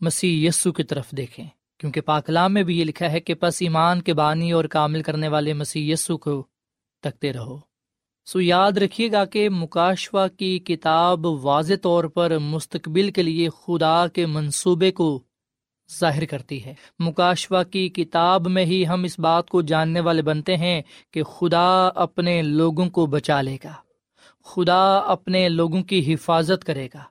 مسیح 0.01 0.49
یسو 0.49 0.73
کی 0.73 0.83
طرف 0.83 1.11
دیکھیں۔ 1.11 1.47
کیونکہ 1.79 2.01
پاکلام 2.01 2.55
میں 2.55 2.63
بھی 2.63 2.79
یہ 2.79 2.85
لکھا 2.85 3.13
ہے 3.13 3.21
کہ 3.21 3.35
پس 3.35 3.63
ایمان 3.63 4.03
کے 4.03 4.15
بانی 4.15 4.53
اور 4.53 4.65
کامل 4.65 5.03
کرنے 5.03 5.29
والے 5.29 5.53
مسیح 5.53 5.93
یسو 5.93 6.19
کو 6.19 6.47
تکتے 7.01 7.33
رہو۔ 7.33 7.59
سو 8.27 8.41
یاد 8.41 8.73
رکھیے 8.73 9.13
گا 9.13 9.25
کہ 9.25 9.49
مکاشوا 9.49 10.29
کی 10.29 10.59
کتاب 10.59 11.27
واضح 11.27 11.75
طور 11.83 12.05
پر 12.05 12.39
مستقبل 12.39 13.11
کے 13.11 13.23
لیے 13.23 13.49
خدا 13.49 14.07
کے 14.07 14.27
منصوبے 14.27 14.91
کو 14.91 15.23
ظاہر 16.01 16.25
کرتی 16.25 16.65
ہے۔ 16.65 16.75
مکاشوا 16.99 17.63
کی 17.63 17.89
کتاب 17.89 18.49
میں 18.49 18.65
ہی 18.65 18.87
ہم 18.87 19.03
اس 19.03 19.19
بات 19.19 19.49
کو 19.49 19.63
جاننے 19.63 20.01
والے 20.01 20.23
بنتے 20.23 20.57
ہیں 20.57 20.83
کہ 21.11 21.23
خدا 21.23 21.87
اپنے 21.87 22.43
لوگوں 22.43 22.91
کو 22.91 23.07
بچا 23.07 23.43
لے 23.43 23.57
گا۔ 23.65 23.73
خدا 24.45 24.99
اپنے 24.99 25.49
لوگوں 25.49 25.83
کی 25.83 26.15
حفاظت 26.15 26.65
کرے 26.65 26.89
گا۔ 26.95 27.03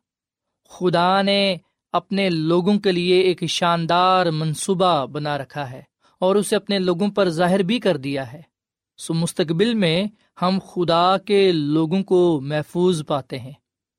خدا 0.69 1.21
نے 1.21 1.55
اپنے 1.91 2.29
لوگوں 2.29 2.79
کے 2.79 2.91
لیے 2.91 3.21
ایک 3.21 3.43
شاندار 3.45 4.25
منصوبہ 4.25 5.05
بنا 5.05 5.38
رکھا 5.38 5.71
ہے 5.71 5.81
اور 6.19 6.35
اسے 6.35 6.55
اپنے 6.55 6.79
لوگوں 6.79 7.11
پر 7.11 7.29
ظاہر 7.29 7.59
بھی 7.59 7.79
کر 7.79 7.97
دیا 7.97 8.33
ہے۔ 8.33 8.41
سو 8.97 9.13
مستقبل 9.13 9.73
میں 9.73 10.03
ہم 10.41 10.59
خدا 10.73 11.17
کے 11.17 11.51
لوگوں 11.51 12.03
کو 12.03 12.41
محفوظ 12.43 13.05
پاتے 13.07 13.39
ہیں۔ 13.39 13.51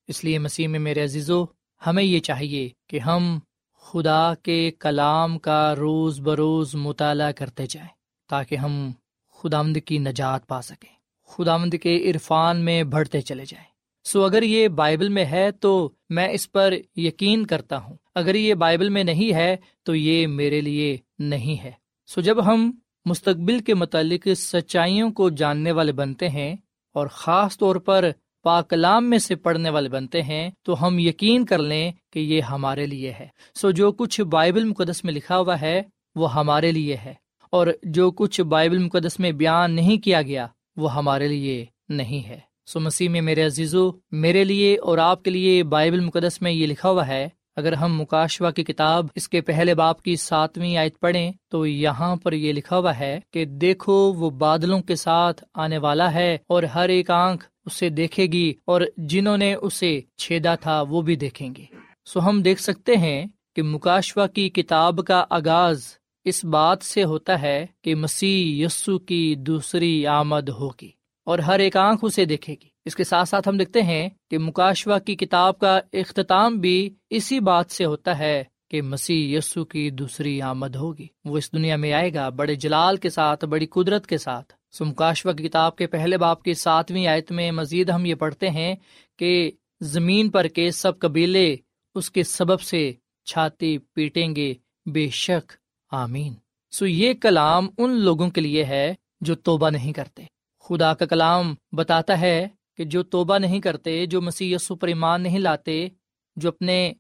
اس 0.09 0.25
لیے 0.25 0.39
مسیح 0.39 0.69
میں 0.69 0.79
میرے 0.79 1.05
عزیزو، 1.05 1.45
ہمیں 1.87 2.03
یہ 2.03 2.21
چاہیے 2.21 2.69
کہ 2.89 2.99
ہم 2.99 3.39
خدا 3.83 4.35
کے 4.35 4.71
کلام 4.71 5.39
کا 5.39 5.75
روز 5.75 6.21
بروز 6.21 6.75
مطالعہ 6.75 7.33
کرتے 7.33 7.67
جائیں 7.67 7.89
تاکہ 8.29 8.57
ہم 8.57 8.91
خدامد 9.33 9.79
کی 9.85 9.99
نجات 9.99 10.47
پا 10.47 10.63
سکیں 10.63 10.93
خدا 11.27 11.57
مند 11.57 11.75
کے 11.83 12.11
عرفان 12.11 12.65
میں 12.65 12.83
بڑھتے 12.83 13.21
چلے 13.21 13.45
جائیں۔ 13.45 13.67
سو 14.05 14.25
اگر 14.25 14.43
یہ 14.43 14.69
بائبل 14.69 15.09
میں 15.09 15.25
ہے 15.25 15.51
تو 15.51 15.91
میں 16.11 16.29
اس 16.29 16.53
پر 16.53 16.75
یقین 16.97 17.47
کرتا 17.47 17.79
ہوں۔ 17.79 17.97
اگر 18.15 18.35
یہ 18.35 18.55
بائبل 18.55 18.89
میں 18.89 19.05
نہیں 19.05 19.35
ہے 19.35 19.57
تو 19.83 19.95
یہ 19.95 20.27
میرے 20.27 20.61
لیے 20.61 20.97
نہیں 21.19 21.63
ہے۔ 21.65 21.73
سو 22.07 22.21
جب 22.21 22.47
ہم 22.47 22.73
مستقبل 23.05 23.59
کے 23.59 23.75
متعلق 23.75 24.29
سچائیوں 24.37 25.11
کو 25.11 25.31
جاننے 25.31 25.73
والے 25.73 25.93
بنتے 25.93 26.29
ہیں 26.29 26.57
اور 26.95 27.07
خاص 27.07 27.59
طور 27.59 27.77
پر 27.77 28.11
پاکلام 28.43 29.11
میں 29.11 29.19
سے 29.19 29.35
پڑھنے 29.35 29.71
والے 29.71 29.89
بنتے 29.89 30.23
ہیں، 30.23 30.51
تو 30.63 30.87
ہم 30.87 30.99
یقین 30.99 31.45
کر 31.45 31.59
لیں 31.59 31.93
کہ 32.13 32.19
یہ 32.19 32.41
ہمارے 32.41 32.87
لیے 32.87 33.13
ہے۔ 33.13 33.27
سو 33.55 33.71
جو 33.71 33.93
کچھ 33.93 34.21
بائبل 34.21 34.65
مقدس 34.65 35.05
میں 35.05 35.13
لکھا 35.13 35.39
ہوا 35.39 35.61
ہے، 35.61 35.83
وہ 36.15 36.35
ہمارے 36.35 36.73
لیے 36.73 36.97
ہے۔ 37.05 37.15
اور 37.53 37.67
جو 37.83 38.11
کچھ 38.11 38.41
بائبل 38.41 38.79
مقدس 38.79 39.21
میں 39.21 39.33
بیان 39.33 39.73
نہیں 39.73 39.99
کیا 39.99 40.23
گیا، 40.23 40.47
وہ 40.77 40.95
ہمارے 40.95 41.29
لیے 41.29 41.67
نہیں 41.89 42.29
ہے۔ 42.29 42.41
سو 42.67 42.81
مسیح 42.81 43.09
میں 43.09 43.21
میرے 43.21 43.43
عزیزو، 43.43 43.91
میرے 44.11 44.45
لیے 44.45 44.77
اور 44.77 44.99
آپ 44.99 45.23
کے 45.23 45.31
لیے 45.31 45.65
بائبل 45.65 46.01
مقدس 46.01 46.43
میں 46.43 46.53
یہ 46.53 46.67
لکھا 46.67 46.91
ہوا 46.91 47.07
ہے، 47.07 47.29
اگر 47.57 47.73
ہم 47.73 48.01
مکاشوا 48.01 48.51
کی 48.51 48.65
کتاب 48.65 49.07
اس 49.15 49.29
کے 49.29 49.41
پہلے 49.41 49.75
باپ 49.75 50.03
کی 50.03 50.17
ساتویں 50.17 50.77
آیت 50.77 51.01
پڑھیں، 51.01 51.33
تو 51.51 51.67
یہاں 51.67 52.17
پر 52.17 52.33
یہ 52.33 52.53
لکھا 52.53 52.79
ہوا 52.79 52.99
ہے 52.99 53.21
کہ 53.33 53.45
دیکھو 53.45 54.13
وہ 54.13 54.31
بادلوں 54.31 54.81
کے 54.81 54.95
ساتھ 54.95 55.45
آنے 55.55 55.79
والا 55.79 56.15
ہے 56.15 56.39
اور 56.49 56.63
ہر 56.63 56.89
ایک 56.89 57.11
آنکھ 57.11 57.45
اسے 57.67 57.89
دیکھے 57.89 58.27
گی 58.27 58.55
اور 58.65 58.81
جنہوں 58.97 59.37
نے 59.37 59.55
اسے 59.55 60.01
چھیدا 60.17 60.55
تھا 60.55 60.83
وہ 60.83 61.03
بھی 61.03 61.17
دیکھیں 61.17 61.55
گے۔ 61.59 61.65
سو 62.07 62.29
ہم 62.29 62.43
دیکھ 62.43 62.61
سکتے 62.61 62.97
ہیں 62.97 63.27
کہ 63.57 63.63
مکاشوا 63.63 64.27
کی 64.27 64.49
کتاب 64.49 65.01
کا 65.07 65.25
آغاز 65.31 65.83
اس 66.25 66.45
بات 66.45 66.83
سے 66.83 67.05
ہوتا 67.05 67.43
ہے 67.43 67.67
کہ 67.85 67.95
مسیح 67.95 68.67
یسو 68.67 68.99
کی 68.99 69.35
دوسری 69.35 70.07
آمد 70.07 70.49
ہوگی 70.49 70.91
اور 71.25 71.39
ہر 71.39 71.59
ایک 71.59 71.77
آنکھ 71.77 72.05
اسے 72.05 72.25
دیکھے 72.25 72.55
گی۔ 72.63 72.69
اس 72.85 72.97
کے 72.97 73.05
ساتھ 73.05 73.29
ساتھ 73.29 73.49
ہم 73.49 73.57
دیکھتے 73.57 73.83
ہیں 73.83 74.09
کہ 74.31 74.39
مکاشوا 74.39 74.99
کی 74.99 75.17
کتاب 75.17 75.59
کا 75.59 75.81
اختتام 75.93 76.57
بھی 76.57 76.91
اسی 77.11 77.41
بات 77.41 77.71
سے 77.71 77.85
ہوتا 77.85 78.19
ہے 78.19 78.45
کہ 78.71 78.83
مسیح 78.83 79.39
یسو 79.39 79.65
کی 79.65 79.91
دوسری 79.91 80.43
آمد 80.43 80.77
ہوگی۔ 80.77 81.07
وہ 81.25 81.39
اس 81.39 81.53
دنیا 81.53 81.77
میں 81.77 81.93
آئے 81.93 82.15
گا 82.15 82.29
بڑے 82.29 82.55
جلال 82.55 82.97
کے 82.97 83.11
ساتھ، 83.11 83.45
بڑی 83.45 83.67
قدرت 83.67 84.07
کے 84.07 84.19
ساتھ۔ 84.19 84.53
سمکاشوا 84.73 85.33
کی 85.33 85.49
کتاب 85.49 85.77
کے 85.77 85.87
پہلے 85.87 86.19
باپ 86.19 86.43
کی 86.43 86.55
ساتویں 86.55 87.07
آیت 87.07 87.33
میں 87.33 87.51
مزید 87.51 87.91
ہم 87.91 88.05
یہ 88.05 88.15
پڑھتے 88.15 88.51
ہیں 88.51 88.75
کہ 89.19 89.51
زمین 89.81 90.31
پر 90.31 90.47
کے 90.47 90.71
سب 90.71 90.99
قبیلے 90.99 91.57
اس 91.95 92.11
کے 92.11 92.23
سبب 92.23 92.61
سے 92.61 92.93
چھاتی 93.25 93.79
پیٹیں 93.79 94.37
گے، 94.37 94.55
بے 94.87 95.09
شک، 95.09 95.53
آمین۔ 95.91 96.35
سو 96.71 96.87
یہ 96.87 97.13
کلام 97.13 97.69
ان 97.79 97.91
لوگوں 97.91 98.31
کے 98.31 98.41
لیے 98.41 98.65
ہے 98.65 98.95
جو 99.21 99.35
توبہ 99.35 99.71
نہیں 99.71 99.93
کرتے۔ 99.93 100.25
خدا 100.61 100.95
کا 100.95 101.07
کلام 101.07 101.55
بتاتا 101.73 102.21
ہے 102.21 102.49
کہ 102.77 102.85
جو 102.85 103.03
توبہ 103.03 103.39
نہیں 103.39 103.61
کرتے، 103.61 104.07
جو 104.07 104.23
مسیح 104.23 104.57
پر 104.81 104.89
ایمان 104.89 105.23
نہیں 105.23 105.39
لاتے، 105.39 105.89
جو 106.37 106.49
اپنے 106.49 106.93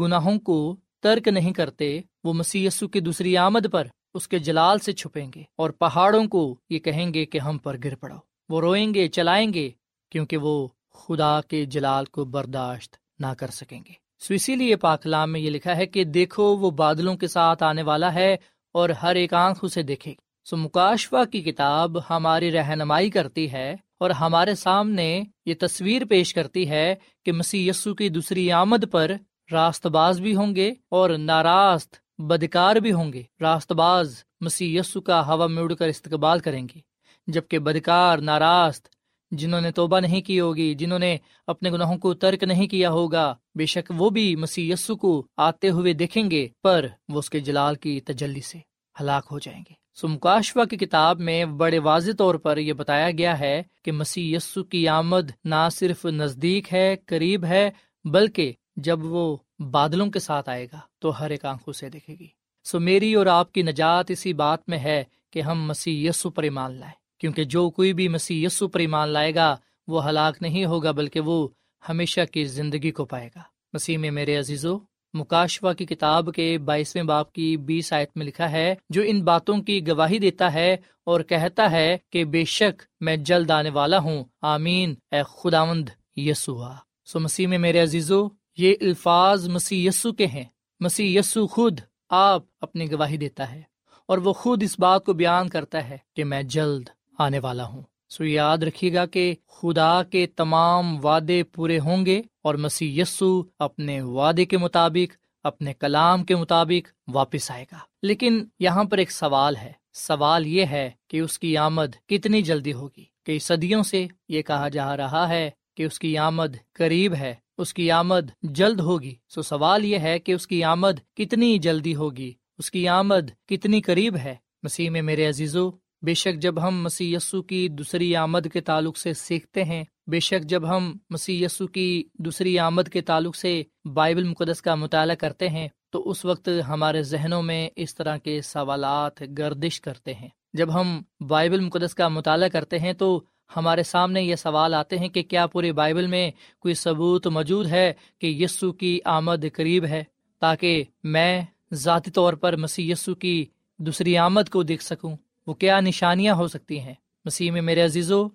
گناہوں 0.00 0.38
کو 0.38 0.76
ترک 1.02 1.28
نہیں 1.28 1.52
کرتے، 1.52 2.00
وہ 2.24 2.32
مسی 2.32 2.68
کی 2.92 3.00
دوسری 3.00 3.36
آمد 3.36 3.66
پر 3.72 3.86
اس 4.14 4.28
کے 4.28 4.38
جلال 4.38 4.78
سے 4.78 4.92
چھپیں 4.92 5.26
گے 5.34 5.42
اور 5.56 5.70
پہاڑوں 5.70 6.24
کو 6.24 6.56
یہ 6.70 6.78
کہیں 6.78 7.14
گے 7.14 7.24
کہ 7.24 7.38
ہم 7.38 7.58
پر 7.58 7.76
گر 7.84 7.94
پڑو 7.94 8.16
وہ 8.48 8.60
روئیں 8.60 8.94
گے، 8.94 9.08
چلائیں 9.08 9.54
گے، 9.54 9.70
کیونکہ 10.10 10.36
وہ 10.36 10.68
خدا 10.94 11.40
کے 11.40 11.64
جلال 11.64 12.04
کو 12.04 12.24
برداشت 12.24 12.96
نہ 13.18 13.26
کر 13.26 13.50
سکیں 13.50 13.80
گے۔ 13.88 13.92
سو 14.18 14.34
اسی 14.34 14.56
لیے 14.56 14.76
پاکلام 14.76 15.32
میں 15.32 15.40
یہ 15.40 15.50
لکھا 15.50 15.76
ہے 15.76 15.86
کہ 15.86 16.04
دیکھو، 16.04 16.56
وہ 16.56 16.70
بادلوں 16.70 17.16
کے 17.16 17.26
ساتھ 17.26 17.62
آنے 17.62 17.82
والا 17.82 18.14
ہے 18.14 18.36
اور 18.72 18.88
ہر 18.88 19.14
ایک 19.14 19.34
آنکھ 19.34 19.64
اسے 19.64 19.82
دیکھے۔ 19.82 20.10
گی 20.10 20.24
سو 20.44 20.56
مکاشوا 20.56 21.24
کی 21.24 21.42
کتاب 21.42 21.96
ہماری 22.10 22.52
رہنمائی 22.52 23.10
کرتی 23.10 23.52
ہے 23.52 23.76
اور 24.00 24.10
ہمارے 24.10 24.54
سامنے 24.54 25.22
یہ 25.46 25.54
تصویر 25.60 26.04
پیش 26.04 26.34
کرتی 26.34 26.68
ہے 26.68 26.94
کہ 27.24 27.32
مسیح 27.32 27.70
یسو 27.70 27.94
کی 27.94 28.08
دوسری 28.08 28.52
آمد 28.52 28.84
پر 28.90 29.10
راست 29.52 29.86
باز 29.86 30.20
بھی 30.20 30.34
ہوں 30.34 30.56
گے 30.56 30.72
اور 30.88 31.10
ناراست 31.10 31.96
بدکار 32.18 32.76
بھی 32.76 32.92
ہوں 32.92 33.12
گے۔ 33.12 33.22
راست 33.40 33.72
باز 33.72 34.24
مسیح 34.40 34.80
یسو 34.80 35.00
کا 35.00 35.26
ہوا 35.26 35.46
میں 35.46 35.62
اڑ 35.62 35.74
کر 35.74 35.86
استقبال 35.86 36.38
کریں 36.38 36.66
گے۔ 36.74 36.80
جبکہ 37.26 37.58
بدکار 37.58 38.18
ناراست 38.18 38.88
جنہوں 39.30 39.60
نے 39.60 39.70
توبہ 39.70 40.00
نہیں 40.00 40.20
کی 40.20 40.40
ہوگی، 40.40 40.74
جنہوں 40.74 40.98
نے 40.98 41.16
اپنے 41.46 41.70
گناہوں 41.70 41.98
کو 41.98 42.14
ترک 42.14 42.42
نہیں 42.42 42.66
کیا 42.66 42.90
ہوگا، 42.90 43.34
بے 43.54 43.66
شک 43.66 43.92
وہ 43.96 44.10
بھی 44.10 44.36
مسیح 44.36 44.72
یسو 44.72 44.96
کو 44.96 45.26
آتے 45.36 45.70
ہوئے 45.70 45.92
دیکھیں 45.92 46.30
گے، 46.30 46.48
پر 46.62 46.86
وہ 47.08 47.18
اس 47.18 47.30
کے 47.30 47.40
جلال 47.40 47.74
کی 47.74 48.00
تجلی 48.00 48.40
سے 48.40 48.58
ہلاک 49.00 49.26
ہو 49.30 49.38
جائیں 49.38 49.62
گے۔ 49.70 49.74
سمکاشوا 50.00 50.64
کی 50.64 50.76
کتاب 50.76 51.20
میں 51.20 51.44
بڑے 51.44 51.78
واضح 51.78 52.10
طور 52.18 52.34
پر 52.34 52.56
یہ 52.56 52.72
بتایا 52.72 53.10
گیا 53.10 53.40
ہے 53.40 53.62
کہ 53.84 53.92
مسیح 53.92 54.36
یسو 54.36 54.64
کی 54.64 54.88
آمد 54.88 55.30
نہ 55.44 55.68
صرف 55.72 56.06
نزدیک 56.06 56.72
ہے، 56.72 56.96
قریب 57.06 57.44
ہے، 57.44 57.70
بلکہ 58.04 58.52
جب 58.76 59.04
وہ 59.04 59.36
بادلوں 59.58 60.10
کے 60.10 60.18
ساتھ 60.18 60.48
آئے 60.48 60.66
گا 60.72 60.80
تو 60.98 61.20
ہر 61.20 61.30
ایک 61.30 61.44
آنکھوں 61.44 61.72
سے 61.72 61.88
دیکھے 61.88 62.14
گی۔ 62.20 62.26
سو 62.64 62.80
میری 62.80 63.14
اور 63.14 63.26
آپ 63.26 63.52
کی 63.52 63.62
نجات 63.62 64.10
اسی 64.10 64.32
بات 64.32 64.68
میں 64.68 64.78
ہے 64.78 65.04
کہ 65.32 65.42
ہم 65.42 65.64
مسیح 65.64 66.08
یسو 66.08 66.30
پر 66.30 66.42
ایمان 66.42 66.72
لائیں۔ 66.72 67.20
کیونکہ 67.20 67.44
جو 67.44 67.70
کوئی 67.70 67.92
بھی 67.92 68.08
مسیح 68.08 68.46
یسو 68.46 68.68
پر 68.68 68.80
ایمان 68.80 69.08
لائے 69.08 69.34
گا، 69.34 69.56
وہ 69.86 70.08
ہلاک 70.08 70.36
نہیں 70.40 70.64
ہوگا، 70.64 70.90
بلکہ 70.90 71.20
وہ 71.20 71.48
ہمیشہ 71.88 72.20
کی 72.32 72.44
زندگی 72.44 72.90
کو 72.90 73.04
پائے 73.04 73.30
گا۔ 73.36 73.40
مسیح 73.72 73.98
میں 73.98 74.10
میرے 74.10 74.36
عزیزو 74.36 74.78
مکاشوا 75.14 75.72
کی 75.72 75.86
کتاب 75.86 76.34
کے 76.34 76.58
بائیسویں 76.58 77.04
باپ 77.04 77.32
کی 77.32 77.56
بیس 77.56 77.92
آیت 77.92 78.10
میں 78.16 78.26
لکھا 78.26 78.50
ہے، 78.50 78.74
جو 78.90 79.02
ان 79.06 79.24
باتوں 79.24 79.62
کی 79.62 79.88
گواہی 79.88 80.18
دیتا 80.18 80.52
ہے 80.52 80.76
اور 81.04 81.20
کہتا 81.20 81.70
ہے 81.70 81.98
کہ 82.10 82.24
بے 82.24 82.44
شک 82.44 82.82
میں 83.00 83.16
جلد 83.16 83.50
آنے 83.50 83.70
والا 83.70 83.98
ہوں۔ 83.98 84.24
آمین۔ 84.42 84.94
اے 85.10 85.22
خداوند 85.28 85.88
یسو 86.16 86.64
سو 87.04 87.20
مسیح 87.20 87.46
میں 87.46 87.58
میرے 87.58 87.78
عزیزو 87.78 88.28
یہ 88.58 88.74
الفاظ 88.80 89.48
مسیح 89.48 89.88
یسو 89.88 90.12
کے 90.12 90.26
ہیں۔ 90.26 90.44
مسیح 90.80 91.18
یسو 91.18 91.46
خود 91.46 91.80
آپ 92.10 92.42
اپنی 92.60 92.92
گواہی 92.92 93.16
دیتا 93.16 93.52
ہے 93.52 93.62
اور 94.08 94.18
وہ 94.18 94.32
خود 94.32 94.62
اس 94.62 94.78
بات 94.78 95.04
کو 95.04 95.12
بیان 95.12 95.48
کرتا 95.48 95.88
ہے 95.88 95.98
کہ 96.16 96.24
میں 96.24 96.42
جلد 96.42 96.88
آنے 97.18 97.38
والا 97.38 97.64
ہوں۔ 97.64 97.82
سو 98.08 98.24
یاد 98.24 98.58
رکھیے 98.58 98.94
گا 98.94 99.06
کہ 99.06 99.34
خدا 99.48 100.02
کے 100.02 100.26
تمام 100.26 101.04
وعدے 101.04 101.42
پورے 101.42 101.78
ہوں 101.78 102.06
گے 102.06 102.22
اور 102.42 102.54
مسیح 102.54 103.02
یسو 103.02 103.42
اپنے 103.58 104.00
وعدے 104.00 104.44
کے 104.44 104.58
مطابق، 104.58 105.16
اپنے 105.42 105.74
کلام 105.74 106.24
کے 106.24 106.36
مطابق 106.36 107.14
واپس 107.14 107.50
آئے 107.50 107.64
گا۔ 107.72 107.78
لیکن 108.02 108.44
یہاں 108.58 108.84
پر 108.84 108.98
ایک 108.98 109.10
سوال 109.10 109.56
ہے۔ 109.56 109.72
سوال 109.92 110.46
یہ 110.46 110.66
ہے 110.66 110.90
کہ 111.08 111.20
اس 111.20 111.38
کی 111.38 111.56
آمد 111.56 112.08
کتنی 112.08 112.42
جلدی 112.42 112.72
ہوگی؟ 112.72 113.04
کئی 113.24 113.38
صدیوں 113.38 113.82
سے 113.82 114.06
یہ 114.28 114.42
کہا 114.42 114.68
جا 114.68 114.96
رہا 114.96 115.28
ہے 115.28 115.50
کہ 115.76 115.82
اس 115.82 115.98
کی 115.98 116.18
آمد 116.18 116.56
قریب 116.72 117.14
ہے۔ 117.14 117.43
اس 117.58 117.74
کی 117.74 117.90
آمد 117.90 118.30
جلد 118.42 118.80
ہوگی۔ 118.80 119.14
سو 119.28 119.42
سوال 119.42 119.84
یہ 119.84 119.98
ہے 119.98 120.18
کہ 120.18 120.32
اس 120.32 120.46
کی 120.46 120.64
آمد 120.64 121.16
کتنی 121.16 121.58
جلدی 121.58 121.94
ہوگی؟ 121.94 122.32
اس 122.58 122.70
کی 122.70 122.88
آمد 122.88 123.48
کتنی 123.48 123.80
قریب 123.80 124.16
ہے؟ 124.16 124.34
مسیح 124.62 124.90
میں 124.90 125.02
میرے 125.02 125.26
عزیزو، 125.26 125.70
بے 126.02 126.14
شک 126.14 126.40
جب 126.40 126.68
ہم 126.68 126.82
مسی 126.82 127.14
یسو 127.14 127.42
کی 127.42 127.68
دوسری 127.68 128.16
آمد 128.16 128.46
کے 128.52 128.60
تعلق 128.60 128.96
سے 128.96 129.12
سیکھتے 129.12 129.64
ہیں، 129.64 129.84
بے 130.06 130.20
شک 130.20 130.44
جب 130.44 130.76
ہم 130.76 130.96
مسی 131.10 131.44
یسو 131.44 131.66
کی 131.66 132.04
دوسری 132.18 132.58
آمد 132.58 132.88
کے 132.92 133.00
تعلق 133.00 133.36
سے 133.36 133.62
بائبل 133.94 134.24
مقدس 134.24 134.62
کا 134.62 134.74
مطالعہ 134.74 135.16
کرتے 135.16 135.48
ہیں، 135.48 135.68
تو 135.90 136.10
اس 136.10 136.24
وقت 136.24 136.48
ہمارے 136.68 137.02
ذہنوں 137.02 137.42
میں 137.42 137.70
اس 137.76 137.94
طرح 137.94 138.16
کے 138.16 138.40
سوالات 138.42 139.22
گردش 139.38 139.80
کرتے 139.80 140.14
ہیں۔ 140.14 140.28
جب 140.52 140.80
ہم 140.80 141.02
بائبل 141.20 141.60
مقدس 141.60 141.94
کا 141.94 142.08
مطالعہ 142.08 142.48
کرتے 142.48 142.78
ہیں، 142.78 142.92
تو 142.92 143.24
ہمارے 143.56 143.82
سامنے 143.82 144.22
یہ 144.22 144.36
سوال 144.36 144.74
آتے 144.74 144.98
ہیں 144.98 145.08
کہ 145.08 145.22
کیا 145.22 145.46
پورے 145.46 145.72
بائبل 145.72 146.06
میں 146.06 146.30
کوئی 146.58 146.74
ثبوت 146.74 147.26
موجود 147.26 147.66
ہے 147.66 147.92
کہ 148.18 148.26
یسو 148.26 148.72
کی 148.72 148.98
آمد 149.04 149.44
قریب 149.52 149.84
ہے 149.84 150.04
تاکہ 150.40 150.84
میں 151.04 151.42
ذاتی 151.72 152.10
طور 152.10 152.32
پر 152.32 152.56
مسی 152.56 152.90
یسو 152.90 153.14
کی 153.14 153.46
دوسری 153.78 154.18
آمد 154.18 154.48
کو 154.48 154.62
دیکھ 154.62 154.82
سکوں؟ 154.82 155.16
وہ 155.46 155.54
کیا 155.54 155.80
نشانیاں 155.80 156.34
ہو 156.34 156.46
سکتی 156.46 156.80
ہیں؟ 156.80 156.94
مسیح 157.24 157.50
میں 157.50 157.62
میرے 157.62 157.80
عزیزو، 157.80 158.28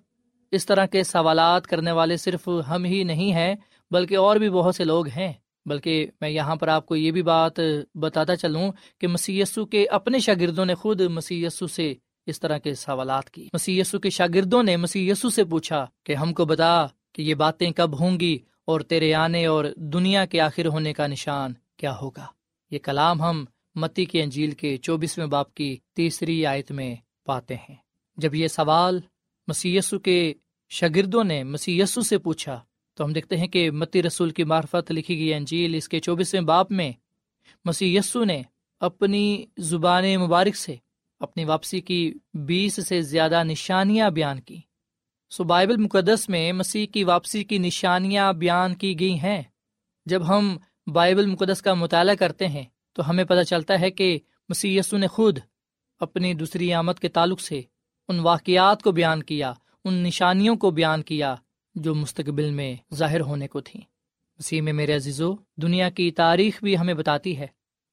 اس 0.50 0.66
طرح 0.66 0.86
کے 0.86 1.02
سوالات 1.02 1.66
کرنے 1.66 1.92
والے 1.92 2.16
صرف 2.16 2.48
ہم 2.70 2.84
ہی 2.84 3.04
نہیں 3.04 3.32
ہیں، 3.32 3.54
بلکہ 3.90 4.16
اور 4.16 4.36
بھی 4.36 4.50
بہت 4.50 4.74
سے 4.74 4.84
لوگ 4.84 5.06
ہیں۔ 5.06 5.32
بلکہ 5.66 6.06
میں 6.20 6.28
یہاں 6.28 6.56
پر 6.56 6.68
آپ 6.68 6.86
کو 6.86 6.96
یہ 6.96 7.10
بھی 7.10 7.22
بات 7.22 7.52
بتاتا 7.94 8.36
چلوں 8.36 8.72
کہ 8.98 9.06
مسی 9.06 9.42
کے 9.70 9.86
اپنے 9.86 10.18
شاگردوں 10.18 10.64
نے 10.64 10.74
خود 10.74 11.00
مسی 11.00 11.48
سے 11.70 11.94
اس 12.26 12.40
طرح 12.40 12.58
کے 12.58 12.74
سوالات 12.74 13.30
کی۔ 13.30 13.48
مسی 13.52 13.82
کے 14.02 14.10
شاگردوں 14.10 14.62
نے 14.62 14.76
مسی 14.76 15.14
سے 15.14 15.44
پوچھا 15.44 15.86
کہ 16.04 16.14
ہم 16.14 16.34
کو 16.34 16.44
بتا 16.44 16.86
کہ 17.12 17.22
یہ 17.22 17.34
باتیں 17.34 17.70
کب 17.70 18.00
ہوں 18.00 18.20
گی 18.20 18.38
اور 18.64 18.80
تیرے 18.80 19.14
آنے 19.14 19.46
اور 19.46 19.64
دنیا 19.76 20.26
کے 20.26 20.40
آخر 20.40 20.66
ہونے 20.66 20.92
کا 20.92 21.06
نشان 21.06 21.52
کیا 21.76 21.96
ہوگا۔ 21.96 22.26
یہ 22.70 22.78
کلام 22.78 23.22
ہم 23.22 23.44
متی 23.74 24.04
کی 24.04 24.22
انجیل 24.22 24.50
کے 24.50 24.76
چوبیسویں 24.76 25.26
باپ 25.26 25.54
کی 25.54 25.76
تیسری 25.92 26.46
آیت 26.46 26.72
میں 26.72 26.96
پاتے 27.24 27.54
ہیں۔ 27.54 27.74
جب 28.16 28.34
یہ 28.34 28.48
سوال 28.48 29.00
مسی 29.48 29.78
کے 30.04 30.34
شاگردوں 30.68 31.24
نے 31.24 31.44
مسی 31.44 31.80
یسو 31.80 32.00
سے 32.00 32.18
پوچھا 32.18 32.60
تو 32.94 33.04
ہم 33.04 33.12
دیکھتے 33.12 33.36
ہیں 33.36 33.48
کہ 33.48 33.70
متی 33.70 34.02
رسول 34.02 34.30
کی 34.30 34.44
معرفت 34.44 34.92
لکھی 34.92 35.18
گئی 35.18 35.34
انجیل 35.34 35.74
اس 35.74 35.88
کے 35.88 36.00
چوبیسویں 36.00 36.42
باپ 36.42 36.72
میں 36.72 36.92
مسی 37.64 37.98
نے 38.14 38.42
اپنی 38.80 39.44
زبان 39.58 40.04
مبارک 40.16 40.56
سے 40.56 40.76
اپنی 41.20 41.44
واپسی 41.44 41.80
کی 41.80 42.14
بیس 42.34 42.88
سے 42.88 43.00
زیادہ 43.00 43.44
نشانیاں 43.44 44.10
بیان 44.10 44.40
کی۔ 44.40 44.60
سو 45.30 45.44
بائبل 45.44 45.76
مقدس 45.76 46.28
میں 46.28 46.52
مسیح 46.52 46.86
کی 46.86 47.04
واپسی 47.04 47.44
کی 47.44 47.58
نشانیاں 47.58 48.32
بیان 48.32 48.74
کی 48.74 49.00
گئی 49.00 49.18
ہیں۔ 49.20 49.42
جب 50.06 50.28
ہم 50.28 50.56
بائبل 50.86 51.26
مقدس 51.26 51.62
کا 51.62 51.74
مطالعہ 51.74 52.14
کرتے 52.14 52.48
ہیں، 52.48 52.64
تو 52.92 53.10
ہمیں 53.10 53.24
پتہ 53.24 53.42
چلتا 53.42 53.80
ہے 53.80 53.90
کہ 53.90 54.18
مسی 54.48 54.80
نے 54.92 55.06
خود 55.06 55.38
اپنی 56.00 56.34
دوسری 56.34 56.72
آمد 56.72 56.98
کے 57.00 57.08
تعلق 57.08 57.40
سے 57.40 57.60
ان 58.08 58.18
واقعات 58.18 58.82
کو 58.82 58.92
بیان 58.92 59.22
کیا، 59.22 59.52
ان 59.84 59.94
نشانیوں 59.94 60.56
کو 60.56 60.70
بیان 60.70 61.02
کیا 61.02 61.34
جو 61.74 61.94
مستقبل 61.94 62.50
میں 62.50 62.76
ظاہر 62.94 63.20
ہونے 63.20 63.48
کو 63.48 63.60
تھیں۔ 63.60 63.82
مسیح 64.38 64.62
میں 64.62 64.72
میرے 64.72 64.94
عزیزو، 64.94 65.34
دنیا 65.56 65.90
کی 65.90 66.10
تاریخ 66.10 66.64
بھی 66.64 66.78
ہمیں 66.78 66.94
بتاتی 66.94 67.38
ہے 67.38 67.46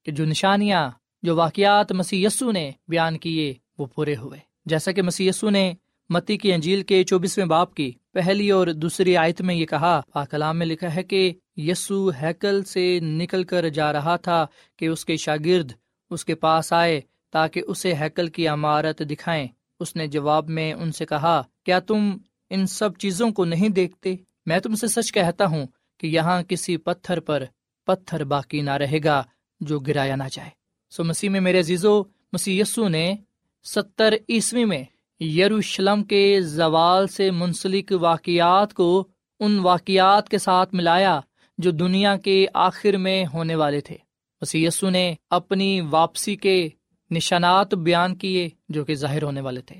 کہ 0.06 0.12
جو 0.12 0.26
نشانیاں 0.26 0.90
جو 1.22 1.36
واقعات 1.36 1.92
مسی 1.92 2.24
یسو 2.24 2.52
نے 2.52 2.72
بیان 2.88 3.18
کیے، 3.18 3.54
وہ 3.78 3.86
پورے 3.86 4.16
ہوئے۔ 4.16 4.40
جیسا 4.66 4.92
کہ 4.92 5.02
مسی 5.02 5.28
یسو 5.28 5.50
نے 5.50 5.74
متی 6.10 6.38
کی 6.38 6.54
انجیل 6.54 6.84
کے 6.84 7.04
چوبیسویں 7.04 7.46
باپ 7.46 7.74
کی 7.74 7.92
پہلی 8.14 8.52
اور 8.52 8.68
دوسری 8.68 9.18
آیت 9.18 9.42
میں 9.42 9.56
یہ 9.56 9.66
کہا 9.66 10.02
کلام 10.32 10.58
میں 10.58 10.66
لکھا 10.66 10.96
ہے 10.96 11.04
کہ 11.04 11.34
یسو 11.58 12.10
ہیکل 12.10 12.64
سے 12.64 13.00
نکل 13.00 13.44
کر 13.44 13.70
جا 13.70 13.94
رہا 13.94 14.16
تھا 14.16 14.46
کہ 14.78 14.86
اس 14.86 15.06
کے 15.06 15.16
شاگرد 15.18 15.72
اس 16.10 16.26
کے 16.26 16.36
پاس 16.36 16.74
آئے 16.74 17.02
تاکہ 17.32 17.62
اسے 17.68 17.94
ہیکل 17.94 18.28
کی 18.28 18.48
عمارت 18.48 19.02
دکھائیں۔ 19.10 19.48
اس 19.80 19.96
نے 19.96 20.08
جواب 20.08 20.50
میں 20.50 20.74
ان 20.74 20.92
سے 20.92 21.06
کہا، 21.06 21.42
کیا 21.66 21.80
تم 21.80 22.18
ان 22.50 22.68
سب 22.68 22.98
چیزوں 22.98 23.32
کو 23.32 23.46
نہیں 23.46 23.70
دیکھتے؟ 23.70 24.16
میں 24.46 24.60
تم 24.60 24.76
سے 24.76 24.88
سچ 24.88 25.14
کہتا 25.14 25.46
ہوں 25.46 25.66
کہ 26.00 26.08
یہاں 26.08 26.44
کسی 26.44 26.78
پتھر 26.78 27.20
پر 27.20 27.44
پتھر 27.86 28.24
باقی 28.24 28.62
نہ 28.62 28.72
رہے 28.72 29.00
گا 29.04 29.24
جو 29.60 29.80
گرایا 29.80 30.16
نہ 30.16 30.24
جائے۔ 30.32 30.57
سو 30.90 31.04
مسیح 31.04 31.30
میں 31.30 31.40
میرے 31.40 31.60
عزیزو، 31.60 32.04
مسیح 32.34 32.62
یسو 32.62 32.88
نے 32.88 33.16
ستر 33.64 34.14
عیسوی 34.30 34.66
میں 34.66 34.84
یروشلم 35.24 36.04
کے 36.04 36.42
زوال 36.42 37.08
سے 37.08 37.32
منسلک 37.32 37.94
واقعات 38.02 38.74
کو 38.74 39.08
ان 39.40 39.60
واقعات 39.60 40.30
کے 40.30 40.38
ساتھ 40.38 40.76
ملایا 40.76 41.20
جو 41.58 41.72
دنیا 41.72 42.18
کے 42.18 42.46
آخر 42.54 42.98
میں 42.98 43.26
ہونے 43.34 43.56
والے 43.56 43.82
تھے۔ 43.82 43.98
مسی 44.42 44.68
نے 44.84 45.14
اپنی 45.30 45.82
واپسی 45.82 46.36
کے 46.36 46.70
نشانات 47.12 47.74
بیان 47.74 48.16
کیے 48.16 48.50
جو 48.70 48.86
کہ 48.86 48.96
ظاہر 48.96 49.24
ہونے 49.24 49.42
والے 49.42 49.62
تھے۔ 49.62 49.80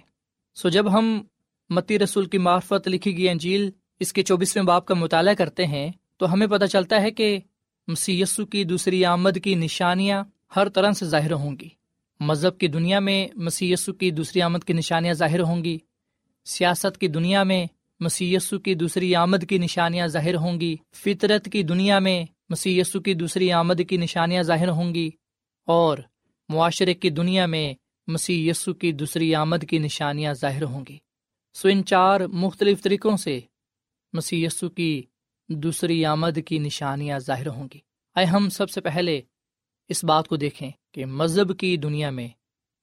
سو 0.56 0.70
جب 0.70 0.94
ہم 0.94 1.24
متی 1.70 2.00
رسول 2.00 2.26
کی 2.26 2.38
معرفت 2.38 2.88
لکھی 2.88 3.18
گئی 3.18 3.30
انجیل 3.30 3.70
اس 4.00 4.14
کے 4.14 4.24
چوبیسویں 4.24 4.64
باپ 4.64 4.86
کا 4.86 4.94
مطالعہ 4.94 5.34
کرتے 5.34 5.68
ہیں 5.68 5.92
تو 6.18 6.34
ہمیں 6.34 6.48
پتہ 6.48 6.66
چلتا 6.66 7.02
ہے 7.02 7.12
کہ 7.12 7.40
مسی 7.88 8.24
کی 8.52 8.64
دوسری 8.64 9.06
آمد 9.06 9.38
کی 9.44 9.56
نشانیاں 9.56 10.24
ہر 10.56 10.70
طرح 10.70 10.92
سے 10.92 11.06
ظاہر 11.06 11.32
ہوں 11.32 11.56
گی۔ 11.62 11.70
مذہب 12.20 12.58
کی 12.58 12.68
دنیا 12.68 13.00
میں 13.00 13.28
مسی 13.36 13.74
کی 14.00 14.12
دوسری 14.12 14.42
آمد 14.42 14.60
کی 14.68 14.74
نشانیاں 14.74 15.14
ظاہر 15.14 15.40
ہوں 15.40 15.64
گی۔ 15.64 15.78
سیاست 16.46 16.98
کی 16.98 17.08
دنیا 17.08 17.44
میں 17.44 17.66
مسی 18.00 18.38
کی 18.66 18.74
دوسری 18.74 19.16
آمد 19.16 19.38
کی 19.50 19.58
نشانیاں 19.58 20.08
ظاہر 20.08 20.36
ہوں 20.36 20.62
گی۔ 20.62 20.76
فطرت 20.96 21.50
کی 21.52 21.64
دنیا 21.64 22.00
میں 22.00 22.26
مسی 22.50 22.82
کی 23.06 23.14
دوسری 23.14 23.52
آمد 23.52 23.82
کی 23.90 23.98
نشانیاں 23.98 24.44
ظاہر 24.44 24.68
ہوں 24.68 24.96
گی۔ 24.96 25.10
اور 25.66 25.98
معاشرے 26.50 26.94
کی 26.94 27.10
دنیا 27.10 27.46
میں 27.46 27.74
مسی 28.08 28.52
کی 28.82 28.92
دوسری 28.92 29.36
آمد 29.36 29.66
کی 29.70 29.78
نشانیاں 29.78 30.34
ظاہر 30.34 30.64
ہوں 30.64 30.86
گی۔ 30.90 30.98
سو 31.54 31.68
ان 31.68 31.86
چار 31.86 32.22
مختلف 32.22 32.82
طریقوں 32.82 33.18
سے 33.18 33.40
مسی 34.14 34.48
کی 34.76 35.04
دوسری 35.50 36.06
آمد 36.06 36.40
کی 36.46 36.60
نشانیاں 36.60 37.20
ظاہر 37.20 37.48
ہوں 37.48 37.68
گی۔ 37.74 37.80
آئے 38.16 38.26
ہم 38.26 38.50
سب 38.50 38.70
سے 38.70 38.82
پہلے 38.82 39.22
اس 39.90 40.04
بات 40.04 40.28
کو 40.28 40.36
دیکھیں 40.36 40.72
کہ 40.94 41.06
مذہب 41.06 41.60
کی 41.60 41.78
دنیا 41.78 42.10
میں 42.10 42.28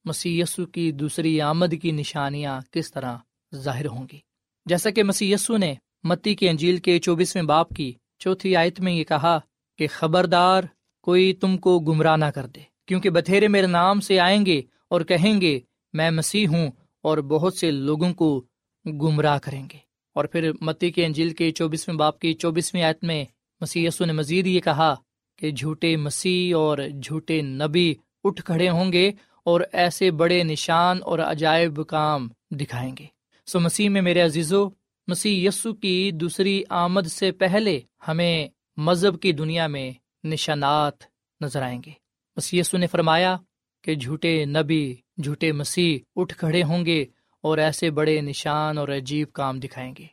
مسی 0.05 0.43
کی 0.73 0.93
دوسری 0.93 1.41
آمد 1.41 1.75
کی 1.83 1.91
نشانیاں 1.91 2.61
کس 2.71 2.93
طرح 2.93 3.17
ظاہر 3.55 3.87
ہوں 3.87 4.07
گی۔ 4.13 4.19
جیسا 4.67 4.91
کہ 4.91 5.03
مسی 5.03 5.35
نے 5.59 5.75
متی 6.05 6.35
کی 6.35 6.49
انجیل 6.49 6.77
کے 6.77 6.99
چوبیسویں 6.99 7.45
باپ 7.45 7.69
کی 7.69 7.93
چوتھی 8.19 8.57
آیت 8.57 8.81
میں 8.81 8.93
یہ 8.93 9.05
کہا 9.05 9.39
کہ 9.79 9.87
خبردار 9.91 10.65
کوئی 11.03 11.33
تم 11.33 11.59
کو 11.59 11.79
گمراہ 11.79 12.17
نہ 12.17 12.25
کر 12.25 12.47
دے، 12.47 12.61
کیونکہ 12.87 13.11
بتھیرے 13.11 13.49
میرے 13.49 13.67
نام 13.67 14.01
سے 14.01 14.21
آئیں 14.21 14.47
گے 14.47 14.63
اور 14.91 15.01
کہیں 15.01 15.41
گے، 15.41 15.61
میں 15.93 16.11
مسیح 16.11 16.49
ہوں 16.49 16.71
اور 17.03 17.19
بہت 17.19 17.55
سے 17.55 17.71
لوگوں 17.71 18.15
کو 18.15 18.45
گمراہ 18.87 19.39
کریں 19.39 19.69
گے۔ 19.73 19.79
اور 20.15 20.25
پھر 20.25 20.51
متی 20.61 20.91
کے 20.91 21.07
انجیل 21.07 21.31
کے 21.31 21.51
چوبیسویں 21.51 21.97
باپ 21.97 22.19
کی 22.19 22.33
چوبیسویں 22.35 22.83
آیت 22.83 23.05
میں 23.05 23.25
مسی 23.61 23.89
نے 24.01 24.13
مزید 24.13 24.47
یہ 24.47 24.61
کہا 24.61 24.95
کہ 25.37 25.51
جھوٹے 25.51 25.97
مسیح 25.97 26.57
اور 26.57 26.79
جھوٹے 27.03 27.41
نبی 27.43 27.95
اٹھ 28.25 28.43
کھڑے 28.43 28.69
ہوں 28.69 28.93
گے 28.93 29.11
اور 29.45 29.61
ایسے 29.73 30.11
بڑے 30.11 30.43
نشان 30.43 30.99
اور 31.03 31.19
عجائب 31.19 31.87
کام 31.87 32.29
دکھائیں 32.51 32.95
گے۔ 32.99 33.07
سو 33.47 33.61
مسیح 33.61 33.89
میں 33.89 34.03
میرے 34.03 34.21
عزیزو، 34.21 34.69
مسیح 35.09 35.49
یسو 35.49 35.75
کی 35.75 36.11
دوسری 36.11 36.63
آمد 36.69 37.07
سے 37.07 37.33
پہلے 37.33 37.81
ہمیں 38.09 38.49
مذہب 38.77 39.21
کی 39.21 39.33
دنیا 39.33 39.67
میں 39.67 39.93
نشانات 40.25 41.05
نظر 41.41 41.63
آئیں 41.63 41.81
گے۔ 41.87 41.91
مسی 42.37 42.59
یسو 42.59 42.77
نے 42.77 42.87
فرمایا 42.87 43.37
کہ 43.83 43.95
جھوٹے 43.95 44.45
نبی، 44.45 44.95
جھوٹے 45.25 45.53
مسیح 45.53 45.99
اٹھ 46.17 46.35
کھڑے 46.35 46.63
ہوں 46.63 46.87
گے 46.87 47.05
اور 47.41 47.59
ایسے 47.59 47.91
بڑے 47.91 48.21
نشان 48.21 48.79
اور 48.79 48.89
عجیب 48.89 49.33
کام 49.33 49.61
دکھائیں 49.61 49.95
گے۔ 49.99 50.07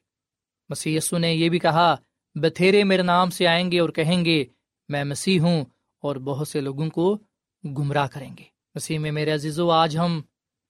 مسی 0.70 0.96
یسو 0.96 1.18
نے 1.18 1.34
یہ 1.34 1.50
بھی 1.50 1.60
کہا، 1.60 1.96
بتھیرے 2.36 2.84
میرے 2.84 3.02
نام 3.02 3.30
سے 3.30 3.48
آئیں 3.48 3.72
گے 3.72 3.80
اور 3.80 3.90
کہیں 3.90 4.26
گے 4.26 4.46
میں 4.91 5.04
مسیح 5.04 5.39
ہوں 5.39 5.65
اور 6.01 6.15
بہت 6.15 6.47
سے 6.47 6.62
لوگوں 6.62 6.89
کو 6.89 7.17
گمراہ 7.63 8.08
کریں 8.08 8.30
گے۔ 8.39 8.43
مسیح 8.75 8.99
میں 8.99 9.12
میرے 9.12 9.32
عزیز 9.32 9.60
و 9.60 9.69
آج 9.69 9.97
ہم 9.97 10.21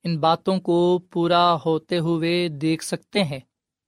ان 0.03 0.17
باتوں 0.17 0.59
کو 0.59 0.99
پورا 1.11 1.55
ہوتے 1.65 1.97
ہوئے 1.97 2.47
دیکھ 2.47 2.83
سکتے 2.83 3.23
ہیں۔ 3.23 3.39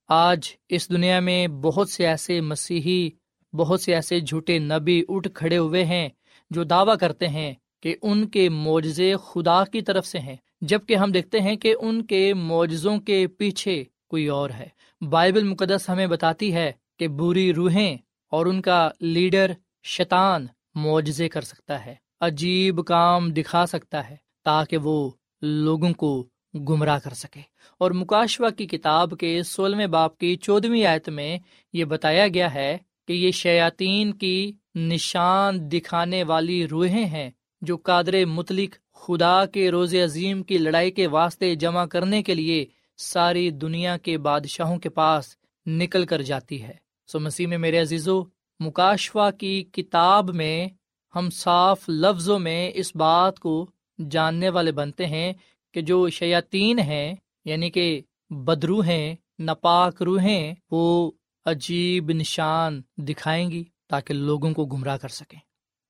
آج 0.08 0.40
اس 0.70 0.90
دنیا 0.90 1.20
میں 1.20 1.48
بہت 1.48 1.90
سے 1.90 2.08
ایسے 2.08 2.42
مسیحی، 2.42 3.10
بہت 3.54 3.82
سے 3.82 3.96
ایسے 3.96 4.20
جھوٹے 4.20 4.60
نبی 4.60 5.04
اٹھ 5.10 5.28
کھڑے 5.34 5.58
ہوئے 5.58 5.86
ہیں 5.86 6.10
جو 6.50 6.64
دعویٰ 6.64 6.98
کرتے 6.98 7.28
ہیں 7.28 7.54
کہ 7.82 7.96
ان 8.02 8.28
کے 8.28 8.50
معجزے 8.50 9.14
خدا 9.26 9.66
کی 9.66 9.82
طرف 9.82 10.08
سے 10.08 10.20
ہیں۔ 10.20 10.36
جبکہ 10.62 10.96
ہم 10.96 11.12
دیکھتے 11.12 11.40
ہیں 11.40 11.56
کہ 11.56 11.76
ان 11.80 12.06
کے 12.06 12.34
معجزوں 12.34 12.98
کے 12.98 13.28
پیچھے 13.28 13.84
کوئی 14.10 14.28
اور 14.28 14.50
ہے۔ 14.50 14.68
بائبل 15.10 15.44
مقدس 15.44 15.90
ہمیں 15.90 16.08
بتاتی 16.08 16.54
ہے 16.54 16.72
کہ 17.00 17.08
بری 17.08 17.54
روحیں 17.54 17.98
اور 18.32 18.46
ان 18.46 18.62
کا 18.62 18.90
لیڈر 19.00 19.52
شیطان 19.84 20.48
معجزے 20.76 21.30
کر 21.30 21.42
سکتا 21.42 21.86
ہے، 21.86 21.96
عجیب 22.22 22.86
کام 22.86 23.30
دکھا 23.30 23.66
سکتا 23.66 24.10
ہے 24.10 24.16
تاکہ 24.44 24.78
وہ 24.78 25.12
لوگوں 25.42 25.94
کو 25.94 26.28
گمراہ 26.54 27.00
کر 27.00 27.14
سکے۔ 27.14 27.42
اور 27.78 27.92
مکاشوا 27.92 28.50
کی 28.50 28.68
کتاب 28.68 29.14
کے 29.20 29.44
سولہویں 29.44 29.88
باپ 29.88 30.18
کی 30.18 30.36
چودہویں 30.36 30.86
آیت 30.86 31.10
میں 31.10 31.40
یہ 31.74 31.86
بتایا 31.86 32.28
گیا 32.28 32.54
ہے 32.54 32.78
کہ 33.08 33.14
یہ 33.14 33.32
شیاطین 33.32 34.14
کی 34.14 34.52
نشان 34.76 35.72
دکھانے 35.72 36.24
والی 36.24 36.68
روحیں 36.68 37.06
ہیں 37.06 37.32
جو 37.62 37.78
قادر 37.78 38.26
متلق 38.26 38.94
خدا 38.94 39.46
کے 39.46 39.72
روز 39.72 39.96
عظیم 39.96 40.44
کی 40.44 40.58
لڑائی 40.58 40.92
کے 40.92 41.08
واسطے 41.08 41.56
جمع 41.56 41.86
کرنے 41.86 42.24
کے 42.24 42.36
لیے 42.36 42.66
ساری 42.98 43.50
دنیا 43.50 43.98
کے 43.98 44.18
بادشاہوں 44.18 44.78
کے 44.78 44.90
پاس 44.90 45.36
نکل 45.66 46.06
کر 46.06 46.22
جاتی 46.22 46.64
ہے۔ 46.64 46.74
سو 47.08 47.20
مسیح 47.20 47.48
میں 47.48 47.58
میرے 47.58 47.82
عزیزو 47.82 48.24
مکاشوا 48.60 49.32
کی 49.32 49.64
کتاب 49.64 50.30
میں 50.30 50.68
ہم 51.16 51.30
صاف 51.30 51.90
لفظوں 51.90 52.40
میں 52.40 52.72
اس 52.74 52.96
بات 52.96 53.40
کو 53.40 53.70
جاننے 54.12 54.50
والے 54.50 54.72
بنتے 54.72 55.06
ہیں 55.06 55.34
کہ 55.74 55.82
جو 55.82 56.10
شیاطین 56.10 56.80
ہیں 56.80 57.16
یعنی 57.46 57.72
کہ 57.72 58.02
بدرو 58.30 58.82
ہیں 58.82 59.16
ناپاک 59.40 60.02
روحیں، 60.02 60.54
وہ 60.72 61.12
عجیب 61.46 62.12
نشان 62.12 62.82
دکھائیں 62.98 63.52
گی 63.52 63.64
تاکہ 63.90 64.14
لوگوں 64.14 64.54
کو 64.54 64.66
گمراہ 64.66 64.98
کر 64.98 65.08
سکیں۔ 65.08 65.40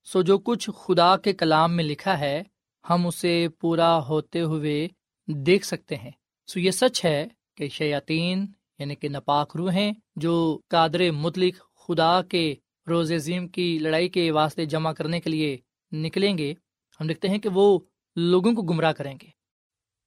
سو 0.05 0.21
جو 0.21 0.37
کچھ 0.37 0.69
خدا 0.77 1.17
کے 1.17 1.33
کلام 1.33 1.75
میں 1.75 1.83
لکھا 1.83 2.19
ہے، 2.19 2.43
ہم 2.89 3.07
اسے 3.07 3.47
پورا 3.59 3.97
ہوتے 3.97 4.41
ہوئے 4.41 4.87
دیکھ 5.27 5.65
سکتے 5.65 5.95
ہیں۔ 5.95 6.11
سو 6.47 6.59
یہ 6.59 6.71
سچ 6.71 7.05
ہے 7.05 7.27
کہ 7.57 7.67
شیاطین 7.67 8.45
یعنی 8.79 8.95
کہ 8.95 9.09
ناپاک 9.09 9.55
روحیں، 9.55 9.91
جو 10.15 10.59
قادر 10.67 11.11
مطلق 11.11 11.72
خدا 11.87 12.21
کے 12.21 12.55
روز 12.89 13.11
عظیم 13.11 13.47
کی 13.47 13.77
لڑائی 13.81 14.09
کے 14.09 14.31
واسطے 14.31 14.65
جمع 14.65 14.93
کرنے 14.93 15.19
کے 15.19 15.29
لیے 15.29 15.57
نکلیں 15.91 16.37
گے، 16.37 16.53
ہم 17.01 17.07
دیکھتے 17.07 17.29
ہیں 17.29 17.37
کہ 17.37 17.49
وہ 17.49 17.79
لوگوں 18.15 18.53
کو 18.53 18.61
گمراہ 18.61 18.91
کریں 18.91 19.17
گے۔ 19.21 19.27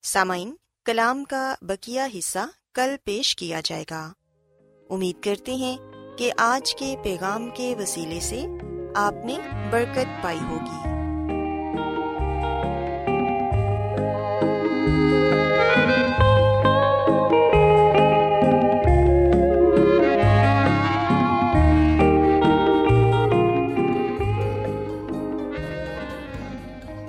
سامعین، 0.03 0.55
کلام 0.85 1.25
کا 1.25 1.55
بکیا 1.61 2.09
حصہ 2.19 2.39
کل 2.75 2.97
پیش 3.05 3.37
کیا 3.37 3.61
جائے 3.65 3.85
گا۔ 3.91 4.13
امید 4.91 5.23
کرتے 5.23 5.55
ہیں 5.55 5.77
کہ 6.19 6.33
آج 6.39 6.75
کے 6.75 6.97
پیغام 7.05 7.51
کے 7.57 7.75
وسیلے 7.79 8.21
سے 8.21 8.47
آپ 8.95 9.15
نے 9.25 9.39
برکت 9.71 10.23
پائی 10.23 10.41
ہوگی۔ 10.41 10.96